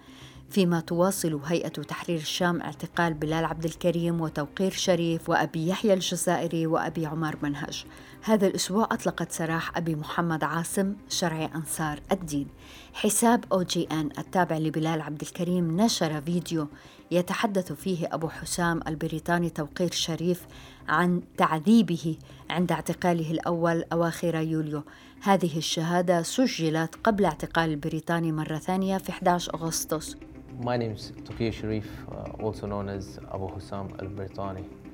فيما 0.50 0.80
تواصل 0.80 1.40
هيئة 1.44 1.68
تحرير 1.68 2.18
الشام 2.18 2.62
اعتقال 2.62 3.14
بلال 3.14 3.44
عبد 3.44 3.64
الكريم 3.64 4.20
وتوقير 4.20 4.70
شريف 4.70 5.28
وأبي 5.28 5.68
يحيى 5.68 5.94
الجزائري 5.94 6.66
وأبي 6.66 7.06
عمر 7.06 7.36
منهج 7.42 7.84
هذا 8.26 8.46
الأسبوع 8.46 8.84
أطلقت 8.84 9.32
سراح 9.32 9.76
أبي 9.76 9.94
محمد 9.94 10.44
عاصم 10.44 10.94
شرعي 11.08 11.44
أنصار 11.54 12.00
الدين. 12.12 12.48
حساب 12.94 13.44
أو 13.52 13.62
جي 13.62 13.88
أن 13.92 14.10
التابع 14.18 14.58
لبلال 14.58 15.00
عبد 15.00 15.22
الكريم 15.22 15.80
نشر 15.80 16.20
فيديو 16.20 16.68
يتحدث 17.10 17.72
فيه 17.72 18.08
أبو 18.12 18.28
حسام 18.28 18.80
البريطاني 18.88 19.50
توقير 19.50 19.90
شريف 19.92 20.46
عن 20.88 21.22
تعذيبه 21.36 22.16
عند 22.50 22.72
اعتقاله 22.72 23.30
الأول 23.30 23.84
أواخر 23.92 24.34
يوليو. 24.34 24.82
هذه 25.22 25.58
الشهادة 25.58 26.22
سجلت 26.22 26.94
قبل 27.04 27.24
اعتقال 27.24 27.70
البريطاني 27.70 28.32
مرة 28.32 28.58
ثانية 28.58 28.98
في 28.98 29.10
11 29.10 29.54
أغسطس. 29.54 30.16
My 30.60 30.76
name 30.76 30.92
is 30.92 31.12
Tokir 31.24 31.52
Sharif, 31.52 31.86
uh, 32.10 32.44
also 32.44 32.66
known 32.66 32.88
as 32.88 33.18
Abu 33.34 33.46
Hussam 33.54 33.86
al 34.00 34.08
Britani. 34.08 34.86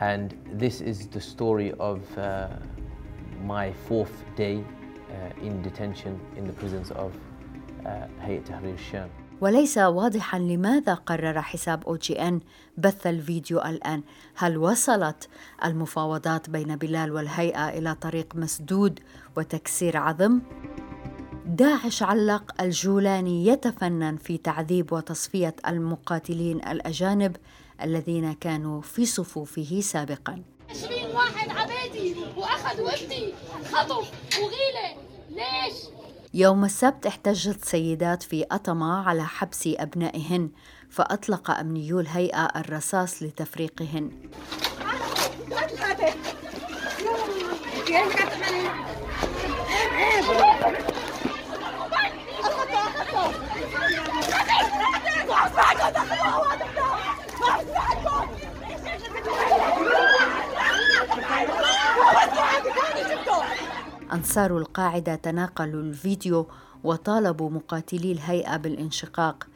And 0.00 0.34
this 0.52 0.80
is 0.80 1.06
the 1.06 1.20
story 1.20 1.72
of 1.78 2.00
uh, 2.18 2.48
my 3.44 3.72
fourth 3.88 4.24
day 4.36 4.56
uh, 4.58 5.46
in 5.46 5.62
detention 5.62 6.18
in 6.36 6.46
the 6.46 6.52
prisons 6.52 6.90
of 6.90 7.12
uh, 7.86 8.06
Hayat 8.24 8.44
Tahrir 8.44 8.78
Sham. 8.78 9.10
وليس 9.40 9.78
واضحا 9.78 10.38
لماذا 10.38 10.94
قرر 10.94 11.42
حساب 11.42 11.84
أو 11.84 11.96
جي 11.96 12.28
ان 12.28 12.40
بث 12.78 13.06
الفيديو 13.06 13.58
الآن 13.60 14.02
هل 14.34 14.58
وصلت 14.58 15.28
المفاوضات 15.64 16.50
بين 16.50 16.76
بلال 16.76 17.12
والهيئة 17.12 17.68
إلى 17.68 17.94
طريق 17.94 18.36
مسدود 18.36 19.00
وتكسير 19.36 19.96
عظم 19.96 20.40
داعش 21.46 22.02
علق 22.02 22.62
الجولاني 22.62 23.46
يتفنن 23.46 24.16
في 24.16 24.38
تعذيب 24.38 24.92
وتصفية 24.92 25.56
المقاتلين 25.68 26.56
الأجانب 26.56 27.36
الذين 27.82 28.32
كانوا 28.32 28.82
في 28.82 29.06
صفوفه 29.06 29.80
سابقا. 29.80 30.42
20 30.70 31.16
واحد 31.16 31.48
عبيدي 31.50 32.16
وأخذوا 32.36 32.90
ابني 32.94 33.34
خطف 33.72 34.10
وغيلة. 34.38 34.96
ليش؟ 35.30 35.74
يوم 36.34 36.64
السبت 36.64 37.06
احتجت 37.06 37.64
سيدات 37.64 38.22
في 38.22 38.46
أطمة 38.52 39.08
على 39.08 39.24
حبس 39.24 39.66
أبنائهن 39.66 40.50
فأطلق 40.90 41.50
أمنيو 41.50 42.00
الهيئة 42.00 42.44
الرصاص 42.44 43.22
لتفريقهن. 43.22 44.10
أنصار 64.12 64.58
القاعدة 64.58 65.14
تناقلوا 65.14 65.82
الفيديو 65.82 66.46
وطالبوا 66.84 67.50
مقاتلي 67.50 68.12
الهيئة 68.12 68.56
بالانشقاق. 68.56 69.46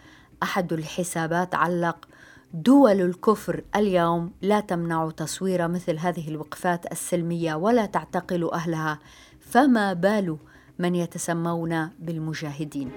أحد 0.42 0.72
الحسابات 0.72 1.54
علق 1.54 2.08
دول 2.54 3.00
الكفر 3.00 3.64
اليوم 3.76 4.32
لا 4.42 4.60
تمنع 4.60 5.10
تصوير 5.10 5.68
مثل 5.68 5.98
هذه 5.98 6.28
الوقفات 6.28 6.92
السلمية 6.92 7.54
ولا 7.54 7.86
تعتقل 7.86 8.50
أهلها 8.52 8.98
فما 9.40 9.92
بال 9.92 10.36
من 10.78 10.94
يتسمون 10.94 11.90
بالمجاهدين. 11.98 12.90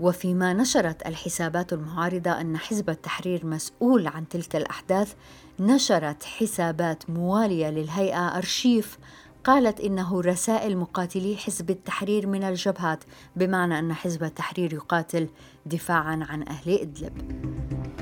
وفيما 0.00 0.52
نشرت 0.52 1.06
الحسابات 1.06 1.72
المعارضة 1.72 2.40
أن 2.40 2.56
حزب 2.56 2.90
التحرير 2.90 3.46
مسؤول 3.46 4.06
عن 4.06 4.28
تلك 4.28 4.56
الأحداث 4.56 5.14
نشرت 5.60 6.24
حسابات 6.24 7.10
موالية 7.10 7.70
للهيئة 7.70 8.36
أرشيف 8.36 8.98
قالت 9.44 9.80
إنه 9.80 10.20
رسائل 10.20 10.76
مقاتلي 10.76 11.36
حزب 11.36 11.70
التحرير 11.70 12.26
من 12.26 12.44
الجبهات 12.44 13.04
بمعنى 13.36 13.78
أن 13.78 13.92
حزب 13.92 14.24
التحرير 14.24 14.72
يقاتل 14.74 15.28
دفاعا 15.66 16.26
عن 16.28 16.48
أهل 16.48 16.78
إدلب. 16.80 17.12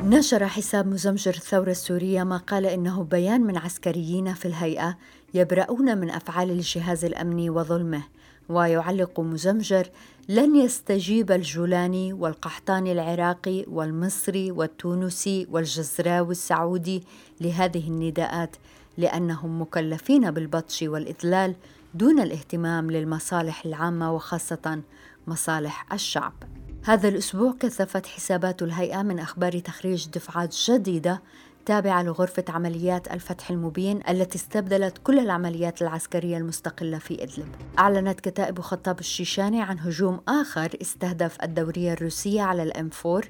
نشر 0.03 0.47
حساب 0.47 0.87
مزمجر 0.87 1.35
الثورة 1.35 1.71
السورية 1.71 2.23
ما 2.23 2.37
قال 2.37 2.67
إنه 2.67 3.03
بيان 3.03 3.41
من 3.41 3.57
عسكريين 3.57 4.35
في 4.35 4.49
الهيئة 4.49 4.97
يبرؤون 5.35 5.99
من 5.99 6.11
أفعال 6.11 6.51
الجهاز 6.51 7.05
الأمني 7.05 7.51
وظلمه. 7.51 8.03
ويعلق 8.49 9.21
مزمجر 9.21 9.91
لن 10.29 10.57
يستجيب 10.57 11.33
الجولاني 11.33 12.13
والقحطاني 12.13 12.93
العراقي 12.93 13.65
والمصري 13.69 14.51
والتونسي 14.51 15.47
والجزراوي 15.51 16.31
السعودي 16.31 17.03
لهذه 17.41 17.89
النداءات 17.89 18.57
لأنهم 18.99 19.63
مكلفين 19.63 20.31
بالبطش 20.31 20.83
والاذلال 20.83 21.55
دون 21.95 22.21
الاهتمام 22.21 22.91
للمصالح 22.91 23.67
العامة 23.67 24.15
وخاصة 24.15 24.83
مصالح 25.27 25.93
الشعب. 25.93 26.33
هذا 26.85 27.09
الأسبوع 27.09 27.55
كثفت 27.61 28.07
حسابات 28.07 28.63
الهيئة 28.63 29.03
من 29.03 29.19
أخبار 29.19 29.59
تخريج 29.59 30.09
دفعات 30.09 30.57
جديدة 30.69 31.23
تابعة 31.67 32.03
لغرفة 32.03 32.45
عمليات 32.49 33.13
الفتح 33.13 33.51
المبين 33.51 34.01
التي 34.09 34.39
استبدلت 34.39 34.99
كل 35.05 35.19
العمليات 35.19 35.83
العسكرية 35.83 36.37
المستقلة 36.37 36.99
في 36.99 37.23
إدلب. 37.23 37.49
أعلنت 37.79 38.21
كتائب 38.21 38.61
خطاب 38.61 39.01
الشيشاني 39.01 39.63
عن 39.63 39.79
هجوم 39.79 40.21
آخر 40.29 40.77
استهدف 40.83 41.37
الدورية 41.43 41.93
الروسية 41.93 42.43
على 42.43 42.63
الأم 42.63 42.91
4 43.07 43.23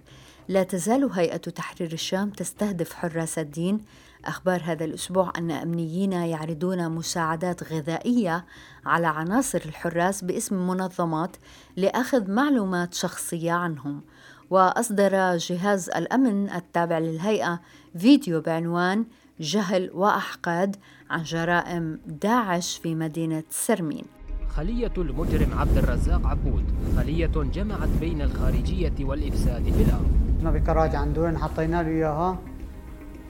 لا 0.49 0.63
تزال 0.63 1.13
هيئة 1.13 1.37
تحرير 1.37 1.93
الشام 1.93 2.31
تستهدف 2.31 2.93
حراس 2.93 3.39
الدين. 3.39 3.81
أخبار 4.25 4.61
هذا 4.65 4.85
الأسبوع 4.85 5.33
أن 5.39 5.51
أمنيين 5.51 6.13
يعرضون 6.13 6.89
مساعدات 6.89 7.73
غذائية 7.73 8.45
على 8.87 9.07
عناصر 9.07 9.63
الحراس 9.67 10.25
باسم 10.25 10.67
منظمات 10.67 11.37
لأخذ 11.77 12.31
معلومات 12.31 12.95
شخصية 12.95 13.53
عنهم. 13.53 14.03
وأصدر 14.51 15.37
جهاز 15.37 15.91
الأمن 15.91 16.51
التابع 16.51 16.99
للهيئة 16.99 17.61
فيديو 17.99 18.41
بعنوان 18.41 19.05
جهل 19.41 19.91
وأحقاد 19.95 20.77
عن 21.11 21.23
جرائم 21.23 21.99
داعش 22.07 22.77
في 22.77 22.95
مدينة 22.95 23.43
سرمين. 23.51 24.05
خلية 24.49 24.93
المجرم 24.99 25.59
عبد 25.59 25.79
الرزاق 25.79 26.27
عبود 26.27 26.65
خلية 26.97 27.27
جمعت 27.27 27.89
بين 28.01 28.23
الخارجية 28.23 28.93
والإفساد 29.01 29.63
في 29.63 29.83
الأرض. 29.83 30.11
نبي 30.43 30.61
كراج 30.61 30.95
عندنا 30.95 31.39
حطينا 31.39 31.83
له 31.83 31.89
إياها. 31.89 32.39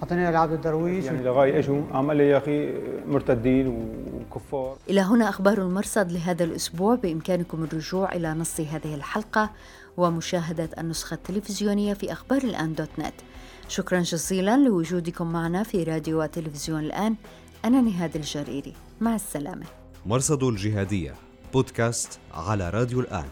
حطينا 0.03 0.31
له 0.31 0.39
عبد 0.39 0.53
الدرويش. 0.53 1.05
يعني 1.05 1.23
لغاية 1.23 1.57
إيشو 1.57 1.81
عمل 1.93 2.21
يا 2.21 2.39
أخي 2.39 2.75
مرتدين 3.09 3.67
وكفار. 4.15 4.77
إلى 4.91 5.01
هنا 5.01 5.29
أخبار 5.29 5.59
المرصد 5.59 6.13
لهذا 6.13 6.45
الأسبوع 6.45 6.95
بإمكانكم 6.95 7.65
الرجوع 7.65 8.13
إلى 8.13 8.35
نص 8.35 8.61
هذه 8.61 8.95
الحلقة. 8.95 9.51
ومشاهدة 9.97 10.71
النسخة 10.79 11.15
التلفزيونية 11.15 11.95
في 11.95 12.13
أخبار 12.13 12.43
الآن 12.43 12.75
دوت 12.75 12.89
نت. 12.99 13.15
شكرا 13.69 14.01
جزيلا 14.01 14.57
لوجودكم 14.57 15.33
معنا 15.33 15.63
في 15.63 15.83
راديو 15.83 16.23
وتلفزيون 16.23 16.81
الآن. 16.81 17.17
أنا 17.65 17.81
نهاد 17.81 18.17
الجريري. 18.17 18.73
مع 19.01 19.15
السلامة. 19.15 19.67
مرصد 20.07 20.43
الجهادية. 20.43 21.15
بودكاست 21.53 22.19
على 22.35 22.71
راديو 22.71 23.01
الآن. 23.01 23.29